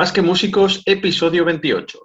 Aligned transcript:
Más 0.00 0.12
que 0.12 0.22
músicos, 0.22 0.82
episodio 0.86 1.44
28. 1.44 1.98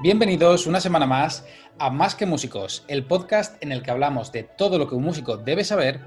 Bienvenidos 0.00 0.66
una 0.66 0.80
semana 0.80 1.04
más 1.04 1.44
a 1.78 1.90
Más 1.90 2.14
que 2.14 2.24
Músicos, 2.24 2.86
el 2.88 3.04
podcast 3.04 3.62
en 3.62 3.72
el 3.72 3.82
que 3.82 3.90
hablamos 3.90 4.32
de 4.32 4.44
todo 4.44 4.78
lo 4.78 4.88
que 4.88 4.94
un 4.94 5.02
músico 5.02 5.36
debe 5.36 5.64
saber, 5.64 6.00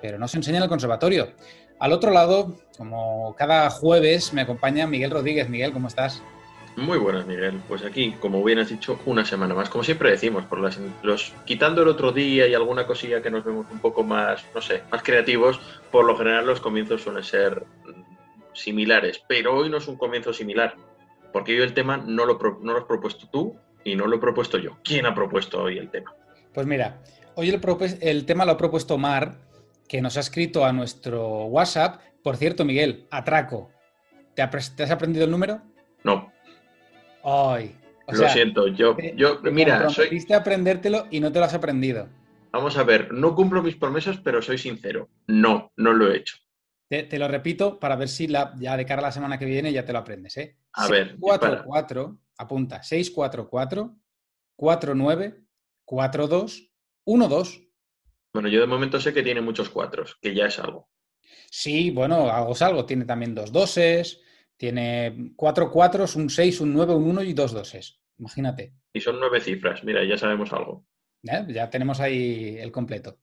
pero 0.00 0.16
no 0.16 0.28
se 0.28 0.36
enseña 0.36 0.58
en 0.58 0.62
el 0.62 0.68
conservatorio. 0.68 1.32
Al 1.80 1.92
otro 1.92 2.12
lado, 2.12 2.56
como 2.78 3.34
cada 3.36 3.68
jueves, 3.68 4.32
me 4.32 4.42
acompaña 4.42 4.86
Miguel 4.86 5.10
Rodríguez. 5.10 5.48
Miguel, 5.48 5.72
¿cómo 5.72 5.88
estás? 5.88 6.22
Muy 6.76 6.98
buenas, 6.98 7.26
Miguel. 7.26 7.60
Pues 7.68 7.84
aquí, 7.84 8.12
como 8.20 8.42
bien 8.42 8.58
has 8.58 8.68
dicho, 8.68 8.98
una 9.04 9.24
semana 9.24 9.54
más. 9.54 9.68
Como 9.68 9.84
siempre 9.84 10.10
decimos, 10.10 10.44
por 10.44 10.60
las, 10.60 10.78
los, 11.02 11.32
quitando 11.44 11.82
el 11.82 11.88
otro 11.88 12.12
día 12.12 12.46
y 12.46 12.54
alguna 12.54 12.86
cosilla 12.86 13.22
que 13.22 13.30
nos 13.30 13.44
vemos 13.44 13.66
un 13.70 13.80
poco 13.80 14.02
más, 14.02 14.44
no 14.54 14.62
sé, 14.62 14.82
más 14.90 15.02
creativos, 15.02 15.60
por 15.90 16.04
lo 16.04 16.16
general 16.16 16.46
los 16.46 16.60
comienzos 16.60 17.02
suelen 17.02 17.24
ser 17.24 17.64
mm, 17.86 18.54
similares. 18.54 19.22
Pero 19.28 19.56
hoy 19.56 19.68
no 19.68 19.78
es 19.78 19.88
un 19.88 19.96
comienzo 19.96 20.32
similar 20.32 20.74
porque 21.32 21.52
hoy 21.52 21.62
el 21.62 21.74
tema 21.74 21.96
no 21.96 22.24
lo, 22.24 22.38
no 22.62 22.72
lo 22.72 22.78
has 22.78 22.84
propuesto 22.84 23.28
tú 23.30 23.56
y 23.84 23.96
no 23.96 24.06
lo 24.06 24.16
he 24.16 24.20
propuesto 24.20 24.58
yo. 24.58 24.78
¿Quién 24.84 25.06
ha 25.06 25.14
propuesto 25.14 25.62
hoy 25.62 25.78
el 25.78 25.90
tema? 25.90 26.14
Pues 26.52 26.66
mira, 26.66 27.02
hoy 27.34 27.50
el, 27.50 27.60
el 28.00 28.26
tema 28.26 28.44
lo 28.44 28.52
ha 28.52 28.56
propuesto 28.56 28.98
Mar, 28.98 29.36
que 29.88 30.00
nos 30.00 30.16
ha 30.16 30.20
escrito 30.20 30.64
a 30.64 30.72
nuestro 30.72 31.44
WhatsApp. 31.46 32.00
Por 32.22 32.36
cierto, 32.36 32.64
Miguel, 32.64 33.06
atraco. 33.10 33.70
¿Te, 34.34 34.42
has 34.42 34.90
aprendido 34.90 35.24
el 35.24 35.30
número? 35.30 35.60
No. 36.04 36.32
Ay. 37.24 37.76
lo 38.08 38.28
siento, 38.28 38.68
yo, 38.68 38.96
yo 39.16 39.40
mira, 39.52 39.88
soy... 39.90 40.24
aprendértelo 40.34 41.06
y 41.10 41.20
no 41.20 41.30
te 41.30 41.38
lo 41.38 41.44
has 41.44 41.54
aprendido. 41.54 42.08
Vamos 42.52 42.76
a 42.76 42.82
ver, 42.82 43.12
no 43.12 43.34
cumplo 43.34 43.62
mis 43.62 43.76
promesas, 43.76 44.18
pero 44.18 44.42
soy 44.42 44.58
sincero. 44.58 45.08
No, 45.28 45.72
no 45.76 45.92
lo 45.92 46.10
he 46.10 46.16
hecho. 46.16 46.36
Te, 46.88 47.18
lo 47.20 47.28
repito 47.28 47.78
para 47.78 47.94
ver 47.94 48.08
si 48.08 48.26
la, 48.26 48.52
ya 48.58 48.76
de 48.76 48.84
cara 48.84 49.00
a 49.00 49.04
la 49.04 49.12
semana 49.12 49.38
que 49.38 49.44
viene 49.44 49.72
ya 49.72 49.84
te 49.84 49.92
lo 49.92 50.00
aprendes. 50.00 50.36
¿eh? 50.38 50.56
A 50.72 50.88
ver. 50.88 51.10
644, 51.10 52.18
apunta, 52.38 52.82
644 52.82 53.96
49 54.56 55.44
42 55.84 56.72
12. 57.06 57.70
Bueno, 58.32 58.48
yo 58.48 58.60
de 58.60 58.66
momento 58.66 59.00
sé 59.00 59.14
que 59.14 59.22
tiene 59.22 59.40
muchos 59.40 59.70
cuatros, 59.70 60.16
que 60.20 60.34
ya 60.34 60.46
es 60.46 60.58
algo. 60.58 60.88
Sí, 61.50 61.90
bueno, 61.90 62.30
algo 62.30 62.52
es 62.52 62.62
algo. 62.62 62.84
Tiene 62.86 63.04
también 63.04 63.34
dos 63.34 63.52
doses, 63.52 64.20
tiene 64.60 65.32
cuatro 65.36 65.70
cuatros, 65.70 66.16
un 66.16 66.28
6, 66.28 66.60
un 66.60 66.74
9, 66.74 66.94
un 66.94 67.08
1 67.08 67.22
y 67.22 67.32
dos 67.32 67.52
doses. 67.52 67.98
Imagínate. 68.18 68.74
Y 68.92 69.00
son 69.00 69.18
nueve 69.18 69.40
cifras, 69.40 69.82
mira, 69.84 70.04
ya 70.04 70.18
sabemos 70.18 70.52
algo. 70.52 70.84
¿Eh? 71.22 71.46
Ya 71.48 71.70
tenemos 71.70 71.98
ahí 71.98 72.58
el 72.58 72.70
completo. 72.70 73.20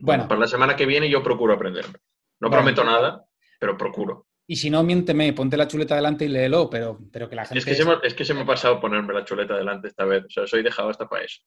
Bueno, 0.00 0.26
para 0.26 0.40
la 0.40 0.48
semana 0.48 0.74
que 0.74 0.86
viene 0.86 1.08
yo 1.08 1.22
procuro 1.22 1.54
aprenderme. 1.54 1.94
No 2.40 2.50
prometo 2.50 2.82
nada, 2.82 3.24
pero 3.60 3.76
procuro. 3.76 4.26
Y 4.48 4.56
si 4.56 4.68
no, 4.68 4.82
miénteme, 4.82 5.32
ponte 5.32 5.56
la 5.56 5.68
chuleta 5.68 5.94
delante 5.94 6.24
y 6.24 6.28
léelo, 6.28 6.68
pero, 6.68 6.98
pero 7.12 7.28
que 7.28 7.36
la 7.36 7.44
gente... 7.44 7.60
Es 7.60 7.64
que, 7.64 7.76
se 7.76 7.84
me, 7.84 7.94
es 8.02 8.14
que 8.14 8.24
se 8.24 8.34
me 8.34 8.40
ha 8.40 8.46
pasado 8.46 8.80
ponerme 8.80 9.14
la 9.14 9.24
chuleta 9.24 9.56
delante 9.56 9.86
esta 9.86 10.04
vez, 10.04 10.24
o 10.24 10.30
sea, 10.30 10.48
soy 10.48 10.64
dejado 10.64 10.88
hasta 10.88 11.08
para 11.08 11.24
eso. 11.24 11.40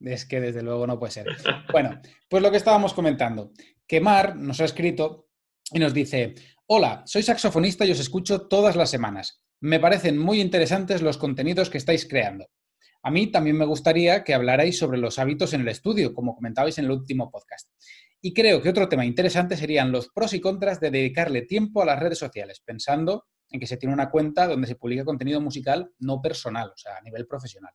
Es 0.00 0.26
que 0.26 0.40
desde 0.40 0.64
luego 0.64 0.88
no 0.88 0.98
puede 0.98 1.12
ser. 1.12 1.36
bueno, 1.72 2.00
pues 2.28 2.42
lo 2.42 2.50
que 2.50 2.56
estábamos 2.56 2.94
comentando, 2.94 3.52
que 3.86 4.00
Mar 4.00 4.34
nos 4.34 4.60
ha 4.60 4.64
escrito 4.64 5.28
y 5.72 5.78
nos 5.78 5.94
dice, 5.94 6.34
hola, 6.70 7.02
soy 7.06 7.22
saxofonista 7.22 7.86
y 7.86 7.92
os 7.92 7.98
escucho 7.98 8.46
todas 8.46 8.76
las 8.76 8.90
semanas. 8.90 9.42
Me 9.58 9.80
parecen 9.80 10.18
muy 10.18 10.38
interesantes 10.38 11.00
los 11.00 11.16
contenidos 11.16 11.70
que 11.70 11.78
estáis 11.78 12.06
creando. 12.06 12.46
A 13.02 13.10
mí 13.10 13.28
también 13.28 13.56
me 13.56 13.64
gustaría 13.64 14.22
que 14.22 14.34
hablarais 14.34 14.76
sobre 14.76 14.98
los 14.98 15.18
hábitos 15.18 15.54
en 15.54 15.62
el 15.62 15.68
estudio, 15.68 16.12
como 16.12 16.34
comentabais 16.34 16.76
en 16.76 16.84
el 16.84 16.90
último 16.90 17.30
podcast. 17.30 17.70
Y 18.20 18.34
creo 18.34 18.60
que 18.60 18.68
otro 18.68 18.86
tema 18.86 19.06
interesante 19.06 19.56
serían 19.56 19.90
los 19.90 20.10
pros 20.10 20.34
y 20.34 20.40
contras 20.40 20.78
de 20.78 20.90
dedicarle 20.90 21.42
tiempo 21.42 21.80
a 21.80 21.86
las 21.86 21.98
redes 21.98 22.18
sociales, 22.18 22.60
pensando 22.62 23.24
en 23.48 23.60
que 23.60 23.66
se 23.66 23.78
tiene 23.78 23.94
una 23.94 24.10
cuenta 24.10 24.46
donde 24.46 24.66
se 24.66 24.76
publica 24.76 25.06
contenido 25.06 25.40
musical 25.40 25.90
no 26.00 26.20
personal, 26.20 26.68
o 26.68 26.76
sea, 26.76 26.98
a 26.98 27.00
nivel 27.00 27.26
profesional. 27.26 27.72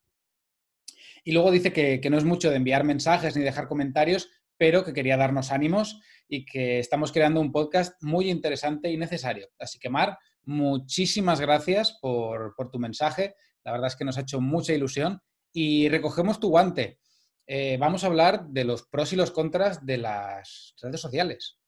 Y 1.23 1.31
luego 1.31 1.49
dice 1.49 1.73
que, 1.73 1.99
no 2.11 2.17
es 2.19 2.25
mucho 2.25 2.51
de 2.51 2.57
enviar 2.57 2.83
mensajes 2.83 3.35
ni 3.35 3.41
dejar 3.41 3.67
comentarios, 3.67 4.29
pero 4.55 4.85
que 4.85 4.93
quería 4.93 5.17
darnos 5.17 5.51
ánimos 5.51 5.99
y 6.27 6.45
que 6.45 6.79
estamos 6.79 7.11
creando 7.11 7.39
un 7.41 7.51
podcast 7.51 8.01
muy 8.01 8.29
interesante 8.29 8.89
y 8.89 8.97
necesario. 8.97 9.49
Así 9.59 9.79
que, 9.79 9.89
Mar, 9.89 10.17
muchísimas 10.43 11.39
gracias 11.39 11.97
por, 12.01 12.55
tu 12.71 12.79
mensaje. 12.79 13.35
La 13.63 13.71
verdad 13.71 13.87
es 13.87 13.95
que 13.95 14.05
nos 14.05 14.17
ha 14.17 14.21
hecho 14.21 14.41
mucha 14.41 14.73
ilusión 14.73 15.21
y 15.51 15.89
recogemos 15.89 16.39
tu 16.39 16.49
guante. 16.49 16.99
Eh, 17.45 17.77
vamos 17.79 18.03
a 18.03 18.07
hablar 18.07 18.45
de 18.47 18.63
los 18.63 18.83
pros 18.83 19.13
y 19.13 19.15
los 19.15 19.31
contras 19.31 19.85
de 19.85 19.97
las 19.97 20.73
redes 20.81 21.01
sociales. 21.01 21.59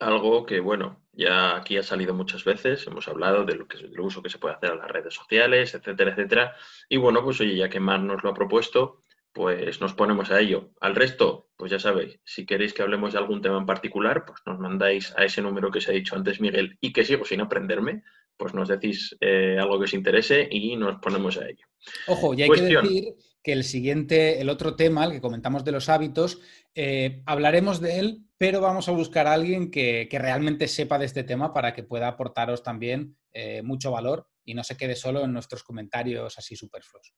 Algo 0.00 0.44
que, 0.44 0.60
bueno, 0.60 1.04
ya 1.12 1.56
aquí 1.56 1.76
ha 1.76 1.82
salido 1.82 2.14
muchas 2.14 2.44
veces, 2.44 2.86
hemos 2.86 3.06
hablado 3.08 3.44
de 3.44 3.54
lo 3.54 3.66
que, 3.66 3.78
del 3.78 3.98
uso 4.00 4.22
que 4.22 4.28
se 4.28 4.38
puede 4.38 4.56
hacer 4.56 4.72
a 4.72 4.76
las 4.76 4.90
redes 4.90 5.14
sociales, 5.14 5.72
etcétera, 5.74 6.10
etcétera. 6.10 6.56
Y 6.88 6.96
bueno, 6.96 7.22
pues 7.22 7.40
oye, 7.40 7.56
ya 7.56 7.68
que 7.68 7.80
Mar 7.80 8.00
nos 8.00 8.22
lo 8.22 8.30
ha 8.30 8.34
propuesto, 8.34 9.00
pues 9.34 9.80
nos 9.80 9.94
ponemos 9.94 10.30
a 10.30 10.40
ello. 10.40 10.70
Al 10.80 10.94
resto, 10.94 11.50
pues 11.56 11.72
ya 11.72 11.80
sabéis, 11.80 12.20
si 12.24 12.46
queréis 12.46 12.72
que 12.72 12.82
hablemos 12.82 13.12
de 13.12 13.18
algún 13.18 13.42
tema 13.42 13.58
en 13.58 13.66
particular, 13.66 14.24
pues 14.24 14.40
nos 14.46 14.60
mandáis 14.60 15.12
a 15.16 15.24
ese 15.24 15.42
número 15.42 15.72
que 15.72 15.80
se 15.80 15.90
ha 15.90 15.94
dicho 15.94 16.14
antes 16.14 16.40
Miguel 16.40 16.78
y 16.80 16.92
que 16.92 17.04
sigo 17.04 17.24
sin 17.24 17.40
aprenderme, 17.40 18.04
pues 18.36 18.54
nos 18.54 18.68
decís 18.68 19.16
eh, 19.20 19.58
algo 19.60 19.78
que 19.78 19.84
os 19.84 19.94
interese 19.94 20.46
y 20.48 20.76
nos 20.76 21.00
ponemos 21.00 21.36
a 21.36 21.48
ello. 21.48 21.66
Ojo, 22.06 22.32
y 22.32 22.42
hay 22.42 22.48
que 22.48 22.62
decir 22.62 23.14
que 23.42 23.52
el 23.52 23.64
siguiente, 23.64 24.40
el 24.40 24.48
otro 24.48 24.76
tema, 24.76 25.04
el 25.04 25.12
que 25.12 25.20
comentamos 25.20 25.64
de 25.64 25.72
los 25.72 25.88
hábitos, 25.88 26.40
eh, 26.76 27.20
hablaremos 27.26 27.80
de 27.80 27.98
él, 27.98 28.22
pero 28.38 28.60
vamos 28.60 28.88
a 28.88 28.92
buscar 28.92 29.26
a 29.26 29.32
alguien 29.32 29.68
que, 29.72 30.08
realmente 30.12 30.68
sepa 30.68 30.96
de 30.96 31.06
este 31.06 31.24
tema 31.24 31.52
para 31.52 31.74
que 31.74 31.82
pueda 31.82 32.06
aportaros 32.06 32.62
también 32.62 33.18
eh, 33.32 33.62
mucho 33.62 33.90
valor 33.90 34.28
y 34.44 34.54
no 34.54 34.62
se 34.62 34.76
quede 34.76 34.94
solo 34.94 35.24
en 35.24 35.32
nuestros 35.32 35.64
comentarios 35.64 36.38
así 36.38 36.54
superfluos. 36.54 37.12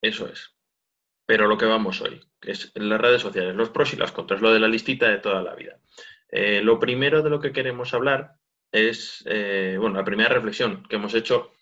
Eso 0.00 0.28
es. 0.28 0.54
Pero 1.30 1.46
lo 1.46 1.56
que 1.56 1.64
vamos 1.64 2.00
hoy, 2.00 2.20
que 2.40 2.50
es 2.50 2.72
las 2.74 3.00
redes 3.00 3.22
sociales, 3.22 3.54
los 3.54 3.70
pros 3.70 3.92
y 3.92 3.96
las 3.96 4.10
contras, 4.10 4.40
lo 4.40 4.52
de 4.52 4.58
la 4.58 4.66
listita 4.66 5.08
de 5.08 5.18
toda 5.18 5.40
la 5.44 5.54
vida. 5.54 5.78
Eh, 6.28 6.60
lo 6.60 6.80
primero 6.80 7.22
de 7.22 7.30
lo 7.30 7.38
que 7.38 7.52
queremos 7.52 7.94
hablar 7.94 8.34
es, 8.72 9.22
bueno, 9.24 9.94
la 9.94 10.04
primera 10.04 10.30
reflexión 10.30 10.82
que 10.88 10.96
hemos 10.96 11.14
hecho 11.14 11.52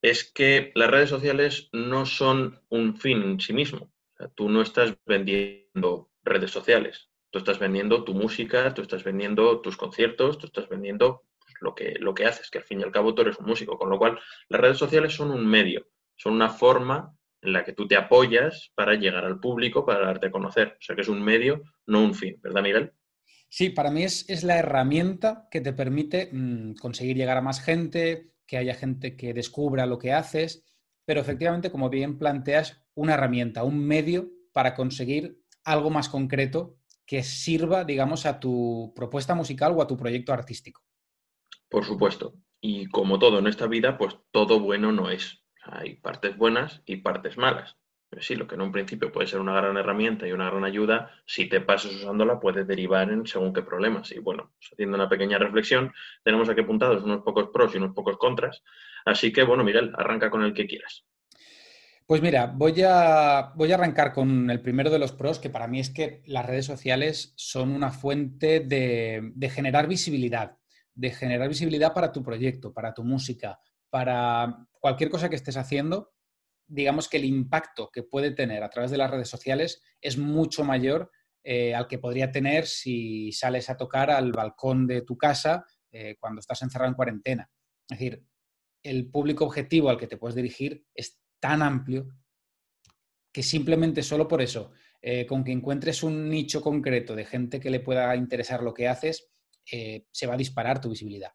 es 0.00 0.30
que 0.32 0.70
las 0.76 0.88
redes 0.88 1.08
sociales 1.10 1.68
no 1.72 2.06
son 2.06 2.60
un 2.68 2.96
fin 2.98 3.20
en 3.20 3.40
sí 3.40 3.52
mismo. 3.52 3.90
tú 4.36 4.48
no 4.48 4.62
estás 4.62 4.94
vendiendo 5.04 6.08
redes 6.22 6.52
sociales, 6.52 7.10
tú 7.30 7.40
estás 7.40 7.58
vendiendo 7.58 8.04
tu 8.04 8.14
música, 8.14 8.74
tú 8.74 8.82
estás 8.82 9.02
vendiendo 9.02 9.60
tus 9.60 9.76
conciertos, 9.76 10.38
tú 10.38 10.46
estás 10.46 10.68
vendiendo 10.68 11.24
pues, 11.40 11.54
lo, 11.62 11.74
que, 11.74 11.96
lo 11.98 12.14
que 12.14 12.26
haces, 12.26 12.48
que 12.48 12.58
al 12.58 12.64
fin 12.64 12.78
y 12.78 12.84
al 12.84 12.92
cabo 12.92 13.12
tú 13.12 13.22
eres 13.22 13.38
un 13.38 13.46
músico. 13.46 13.76
Con 13.76 13.90
lo 13.90 13.98
cual, 13.98 14.20
las 14.48 14.60
redes 14.60 14.78
sociales 14.78 15.14
son 15.14 15.32
un 15.32 15.44
medio, 15.44 15.88
son 16.14 16.34
una 16.34 16.48
forma 16.48 17.16
en 17.46 17.52
la 17.52 17.64
que 17.64 17.72
tú 17.72 17.86
te 17.86 17.96
apoyas 17.96 18.72
para 18.74 18.94
llegar 18.94 19.24
al 19.24 19.40
público, 19.40 19.86
para 19.86 20.06
darte 20.06 20.26
a 20.26 20.30
conocer. 20.30 20.76
O 20.78 20.82
sea 20.82 20.94
que 20.94 21.02
es 21.02 21.08
un 21.08 21.22
medio, 21.22 21.62
no 21.86 22.02
un 22.02 22.14
fin, 22.14 22.38
¿verdad, 22.42 22.62
Miguel? 22.62 22.92
Sí, 23.48 23.70
para 23.70 23.90
mí 23.90 24.02
es, 24.02 24.28
es 24.28 24.42
la 24.44 24.58
herramienta 24.58 25.46
que 25.50 25.60
te 25.60 25.72
permite 25.72 26.30
mm, 26.32 26.74
conseguir 26.74 27.16
llegar 27.16 27.36
a 27.36 27.42
más 27.42 27.60
gente, 27.60 28.32
que 28.46 28.58
haya 28.58 28.74
gente 28.74 29.16
que 29.16 29.32
descubra 29.32 29.86
lo 29.86 29.98
que 29.98 30.12
haces, 30.12 30.64
pero 31.04 31.20
efectivamente, 31.20 31.70
como 31.70 31.88
bien 31.88 32.18
planteas, 32.18 32.82
una 32.94 33.14
herramienta, 33.14 33.62
un 33.62 33.78
medio 33.78 34.28
para 34.52 34.74
conseguir 34.74 35.40
algo 35.64 35.90
más 35.90 36.08
concreto 36.08 36.76
que 37.06 37.22
sirva, 37.22 37.84
digamos, 37.84 38.26
a 38.26 38.40
tu 38.40 38.92
propuesta 38.94 39.34
musical 39.34 39.72
o 39.76 39.82
a 39.82 39.86
tu 39.86 39.96
proyecto 39.96 40.32
artístico. 40.32 40.82
Por 41.68 41.84
supuesto. 41.84 42.34
Y 42.60 42.86
como 42.86 43.18
todo 43.18 43.38
en 43.38 43.46
esta 43.46 43.68
vida, 43.68 43.96
pues 43.96 44.16
todo 44.32 44.58
bueno 44.58 44.90
no 44.90 45.10
es. 45.10 45.45
Hay 45.66 45.94
partes 45.96 46.36
buenas 46.36 46.82
y 46.86 46.96
partes 46.96 47.36
malas. 47.36 47.76
Pero 48.08 48.22
sí, 48.22 48.36
lo 48.36 48.46
que 48.46 48.54
en 48.54 48.60
un 48.60 48.70
principio 48.70 49.10
puede 49.10 49.26
ser 49.26 49.40
una 49.40 49.54
gran 49.54 49.76
herramienta 49.76 50.28
y 50.28 50.32
una 50.32 50.48
gran 50.48 50.64
ayuda, 50.64 51.10
si 51.26 51.48
te 51.48 51.60
pasas 51.60 51.92
usándola 51.92 52.38
puede 52.38 52.64
derivar 52.64 53.10
en 53.10 53.26
según 53.26 53.52
qué 53.52 53.62
problemas. 53.62 54.12
Y 54.12 54.20
bueno, 54.20 54.52
pues 54.56 54.72
haciendo 54.72 54.96
una 54.96 55.08
pequeña 55.08 55.38
reflexión, 55.38 55.92
tenemos 56.22 56.48
aquí 56.48 56.60
apuntados 56.60 57.02
unos 57.02 57.22
pocos 57.22 57.48
pros 57.52 57.74
y 57.74 57.78
unos 57.78 57.94
pocos 57.94 58.16
contras. 58.16 58.62
Así 59.04 59.32
que 59.32 59.42
bueno, 59.42 59.64
Miguel, 59.64 59.92
arranca 59.96 60.30
con 60.30 60.44
el 60.44 60.54
que 60.54 60.66
quieras. 60.66 61.04
Pues 62.06 62.22
mira, 62.22 62.46
voy 62.46 62.80
a, 62.82 63.52
voy 63.56 63.72
a 63.72 63.74
arrancar 63.74 64.12
con 64.12 64.48
el 64.48 64.60
primero 64.60 64.90
de 64.90 65.00
los 65.00 65.10
pros, 65.10 65.40
que 65.40 65.50
para 65.50 65.66
mí 65.66 65.80
es 65.80 65.90
que 65.90 66.22
las 66.26 66.46
redes 66.46 66.64
sociales 66.64 67.32
son 67.34 67.72
una 67.72 67.90
fuente 67.90 68.60
de, 68.60 69.32
de 69.34 69.50
generar 69.50 69.88
visibilidad, 69.88 70.56
de 70.94 71.10
generar 71.10 71.48
visibilidad 71.48 71.92
para 71.92 72.12
tu 72.12 72.22
proyecto, 72.22 72.72
para 72.72 72.94
tu 72.94 73.02
música, 73.02 73.58
para 73.90 74.68
cualquier 74.86 75.10
cosa 75.10 75.28
que 75.28 75.34
estés 75.34 75.56
haciendo 75.56 76.12
digamos 76.68 77.08
que 77.08 77.16
el 77.16 77.24
impacto 77.24 77.90
que 77.92 78.04
puede 78.04 78.30
tener 78.30 78.62
a 78.62 78.70
través 78.70 78.92
de 78.92 78.98
las 78.98 79.10
redes 79.10 79.28
sociales 79.28 79.82
es 80.00 80.16
mucho 80.16 80.62
mayor 80.62 81.10
eh, 81.42 81.74
al 81.74 81.88
que 81.88 81.98
podría 81.98 82.30
tener 82.30 82.68
si 82.68 83.32
sales 83.32 83.68
a 83.68 83.76
tocar 83.76 84.12
al 84.12 84.30
balcón 84.30 84.86
de 84.86 85.02
tu 85.02 85.18
casa 85.18 85.64
eh, 85.90 86.14
cuando 86.20 86.38
estás 86.38 86.62
encerrado 86.62 86.90
en 86.90 86.94
cuarentena. 86.94 87.50
Es 87.88 87.98
decir, 87.98 88.24
el 88.84 89.10
público 89.10 89.44
objetivo 89.44 89.90
al 89.90 89.98
que 89.98 90.06
te 90.06 90.18
puedes 90.18 90.36
dirigir 90.36 90.84
es 90.94 91.20
tan 91.40 91.62
amplio 91.62 92.08
que 93.32 93.42
simplemente 93.42 94.04
solo 94.04 94.28
por 94.28 94.40
eso, 94.40 94.70
eh, 95.02 95.26
con 95.26 95.42
que 95.42 95.50
encuentres 95.50 96.04
un 96.04 96.28
nicho 96.28 96.60
concreto 96.60 97.16
de 97.16 97.24
gente 97.24 97.58
que 97.58 97.70
le 97.70 97.80
pueda 97.80 98.14
interesar 98.14 98.62
lo 98.62 98.72
que 98.72 98.86
haces, 98.86 99.32
se 99.64 100.26
va 100.28 100.34
a 100.34 100.36
disparar 100.36 100.80
tu 100.80 100.90
visibilidad. 100.90 101.32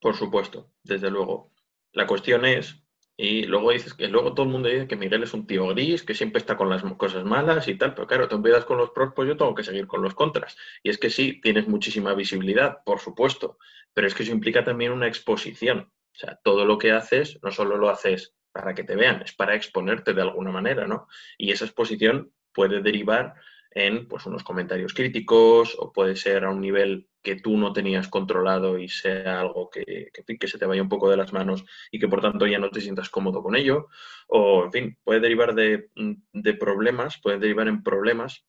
Por 0.00 0.16
supuesto, 0.16 0.72
desde 0.82 1.10
luego. 1.10 1.52
La 1.94 2.08
cuestión 2.08 2.44
es, 2.44 2.84
y 3.16 3.44
luego 3.44 3.70
dices 3.70 3.94
que 3.94 4.08
luego 4.08 4.34
todo 4.34 4.46
el 4.46 4.52
mundo 4.52 4.68
dice 4.68 4.88
que 4.88 4.96
Miguel 4.96 5.22
es 5.22 5.32
un 5.32 5.46
tío 5.46 5.68
gris, 5.68 6.02
que 6.02 6.14
siempre 6.14 6.40
está 6.40 6.56
con 6.56 6.68
las 6.68 6.82
cosas 6.96 7.24
malas 7.24 7.68
y 7.68 7.76
tal, 7.76 7.94
pero 7.94 8.08
claro, 8.08 8.26
te 8.26 8.34
olvidas 8.34 8.64
con 8.64 8.78
los 8.78 8.90
pros, 8.90 9.12
pues 9.14 9.28
yo 9.28 9.36
tengo 9.36 9.54
que 9.54 9.62
seguir 9.62 9.86
con 9.86 10.02
los 10.02 10.14
contras. 10.14 10.56
Y 10.82 10.90
es 10.90 10.98
que 10.98 11.08
sí, 11.08 11.40
tienes 11.40 11.68
muchísima 11.68 12.12
visibilidad, 12.14 12.82
por 12.84 12.98
supuesto, 12.98 13.58
pero 13.92 14.08
es 14.08 14.14
que 14.14 14.24
eso 14.24 14.32
implica 14.32 14.64
también 14.64 14.90
una 14.90 15.06
exposición. 15.06 15.92
O 16.12 16.16
sea, 16.16 16.40
todo 16.42 16.64
lo 16.64 16.78
que 16.78 16.90
haces 16.90 17.38
no 17.42 17.52
solo 17.52 17.76
lo 17.76 17.88
haces 17.90 18.34
para 18.50 18.74
que 18.74 18.82
te 18.82 18.96
vean, 18.96 19.22
es 19.22 19.32
para 19.32 19.54
exponerte 19.54 20.12
de 20.12 20.22
alguna 20.22 20.50
manera, 20.50 20.88
¿no? 20.88 21.06
Y 21.38 21.52
esa 21.52 21.64
exposición 21.64 22.32
puede 22.52 22.82
derivar 22.82 23.34
en 23.70 24.08
pues, 24.08 24.26
unos 24.26 24.42
comentarios 24.42 24.94
críticos 24.94 25.76
o 25.78 25.92
puede 25.92 26.16
ser 26.16 26.44
a 26.44 26.50
un 26.50 26.60
nivel 26.60 27.08
que 27.24 27.36
tú 27.36 27.56
no 27.56 27.72
tenías 27.72 28.06
controlado 28.08 28.78
y 28.78 28.88
sea 28.88 29.40
algo 29.40 29.70
que, 29.70 30.12
que, 30.12 30.46
se 30.46 30.58
te 30.58 30.66
vaya 30.66 30.82
un 30.82 30.90
poco 30.90 31.10
de 31.10 31.16
las 31.16 31.32
manos 31.32 31.64
y 31.90 31.98
que 31.98 32.06
por 32.06 32.20
tanto 32.20 32.46
ya 32.46 32.58
no 32.58 32.70
te 32.70 32.82
sientas 32.82 33.08
cómodo 33.08 33.42
con 33.42 33.56
ello. 33.56 33.88
O, 34.28 34.66
en 34.66 34.72
fin, 34.72 34.98
puede 35.02 35.20
derivar 35.20 35.54
de, 35.54 35.88
de 35.96 36.54
problemas, 36.54 37.18
puede 37.18 37.38
derivar 37.38 37.66
en 37.66 37.82
problemas 37.82 38.44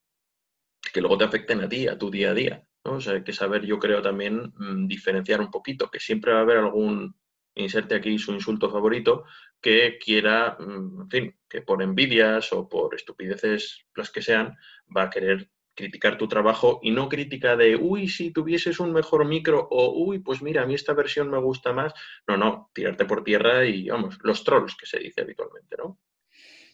que 0.94 1.00
luego 1.00 1.18
te 1.18 1.24
afecten 1.24 1.62
a 1.62 1.70
ti, 1.70 1.88
a 1.88 1.98
tu 1.98 2.12
día 2.12 2.32
a 2.32 2.34
día. 2.34 2.68
¿no? 2.84 2.96
O 2.96 3.02
sea, 3.02 3.14
hay 3.14 3.24
que 3.24 3.34
saber, 3.34 3.66
yo 3.66 3.80
creo, 3.80 4.02
también 4.02 4.54
mm, 4.58 4.88
diferenciar 4.88 5.40
un 5.40 5.52
poquito, 5.52 5.90
que 5.90 6.02
siempre 6.02 6.34
va 6.34 6.40
a 6.40 6.42
haber 6.42 6.58
algún, 6.58 7.16
inserte 7.56 7.96
aquí 7.96 8.20
su 8.20 8.34
insulto 8.34 8.70
favorito, 8.70 9.24
que 9.62 9.98
quiera, 9.98 10.58
mm, 10.60 11.02
en 11.04 11.10
fin, 11.10 11.40
que 11.50 11.62
por 11.62 11.82
envidias 11.82 12.52
o 12.52 12.68
por 12.68 12.94
estupideces 12.94 13.86
las 13.96 14.12
que 14.12 14.22
sean, 14.22 14.58
va 14.96 15.04
a 15.04 15.10
querer 15.10 15.50
criticar 15.76 16.18
tu 16.18 16.28
trabajo 16.28 16.80
y 16.82 16.92
no 16.92 17.10
crítica 17.10 17.56
de, 17.56 17.76
uy, 17.76 18.08
si 18.08 18.32
tuvieses 18.32 18.80
un 18.80 18.94
mejor 18.94 19.26
micro 19.26 19.68
o, 19.70 19.94
uy, 20.06 20.20
pues 20.20 20.42
mira, 20.42 20.64
a 20.64 20.66
mí 20.66 20.74
esta 20.74 20.94
versión 20.94 21.30
me 21.30 21.38
gusta 21.38 21.74
más. 21.74 21.94
No, 22.28 22.38
no, 22.38 22.72
tirarte 22.74 23.06
por 23.06 23.24
tierra 23.24 23.66
y, 23.66 23.90
vamos, 23.90 24.18
los 24.24 24.44
trolls 24.44 24.76
que 24.76 24.86
se 24.86 25.00
dice 25.00 25.22
habitualmente, 25.22 25.76
¿no? 25.78 26.00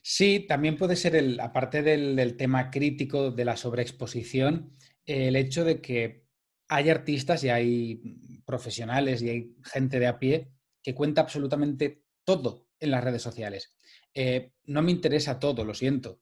Sí, 0.03 0.45
también 0.47 0.77
puede 0.77 0.95
ser, 0.95 1.15
el, 1.15 1.39
aparte 1.39 1.83
del, 1.83 2.35
tema 2.37 2.71
crítico 2.71 3.31
de 3.31 3.45
la 3.45 3.57
sobreexposición, 3.57 4.75
el 5.05 5.35
hecho 5.35 5.63
de 5.63 5.81
que 5.81 6.25
hay 6.67 6.89
artistas 6.89 7.43
y 7.43 7.49
hay 7.49 8.41
profesionales 8.45 9.21
y 9.21 9.29
hay 9.29 9.55
gente 9.63 9.99
de 9.99 10.07
a 10.07 10.17
pie 10.17 10.51
que 10.81 10.95
cuenta 10.95 11.21
absolutamente 11.21 12.03
todo 12.23 12.67
en 12.79 12.91
las 12.91 13.03
redes 13.03 13.21
sociales. 13.21 13.75
Eh, 14.13 14.53
no 14.65 14.81
me 14.81 14.91
interesa 14.91 15.39
todo, 15.39 15.63
lo 15.65 15.73
siento. 15.73 16.19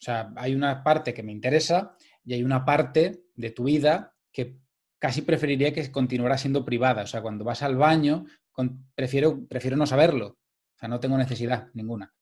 O 0.00 0.02
sea, 0.02 0.32
hay 0.36 0.54
una 0.54 0.82
parte 0.84 1.12
que 1.12 1.22
me 1.22 1.32
interesa 1.32 1.96
y 2.24 2.34
hay 2.34 2.44
una 2.44 2.64
parte 2.64 3.24
de 3.34 3.50
tu 3.50 3.64
vida 3.64 4.14
que 4.32 4.58
casi 4.98 5.22
preferiría 5.22 5.72
que 5.72 5.90
continuara 5.90 6.38
siendo 6.38 6.64
privada. 6.64 7.02
O 7.02 7.06
sea, 7.06 7.20
cuando 7.22 7.44
vas 7.44 7.62
al 7.62 7.76
baño, 7.76 8.26
prefiero, 8.94 9.46
prefiero 9.46 9.76
no 9.76 9.86
saberlo. 9.86 10.26
O 10.26 10.78
sea, 10.78 10.88
no 10.88 11.00
tengo 11.00 11.18
necesidad 11.18 11.68
ninguna. 11.74 12.14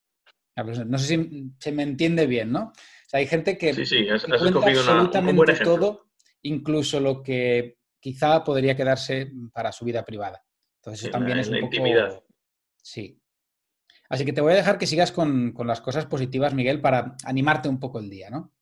Pues, 0.54 0.86
no 0.86 0.98
sé 0.98 1.06
si 1.06 1.52
se 1.58 1.72
me 1.72 1.82
entiende 1.82 2.26
bien, 2.26 2.50
¿no? 2.50 2.68
O 2.68 3.08
sea, 3.08 3.20
hay 3.20 3.26
gente 3.26 3.58
que, 3.58 3.74
sí, 3.84 4.06
cuenta 4.06 4.58
absolutamente 4.66 5.56
todo, 5.62 6.08
incluso 6.42 6.98
lo 6.98 7.22
que 7.22 7.78
quizá 8.00 8.42
podría 8.42 8.74
quedarse 8.74 9.30
para 9.52 9.70
su 9.70 9.84
vida 9.84 10.02
privada. 10.04 10.42
Entonces, 10.80 11.04
eso 11.04 11.12
también 11.12 11.38
es 11.38 11.48
un 11.48 11.60
poco... 11.60 11.66
Intimidad. 11.66 12.22
Sí. 12.82 13.20
Así 14.08 14.24
que 14.24 14.32
te 14.32 14.40
voy 14.40 14.52
a 14.52 14.56
dejar 14.56 14.78
que 14.78 14.86
sigas 14.86 15.12
con, 15.12 15.54
las 15.64 15.80
cosas 15.80 16.06
positivas, 16.06 16.54
Miguel, 16.54 16.80
para 16.80 17.16
animarte 17.24 17.68
un 17.68 17.80
poco 17.80 17.98
el 17.98 18.10
día, 18.10 18.30
¿no? 18.30 18.52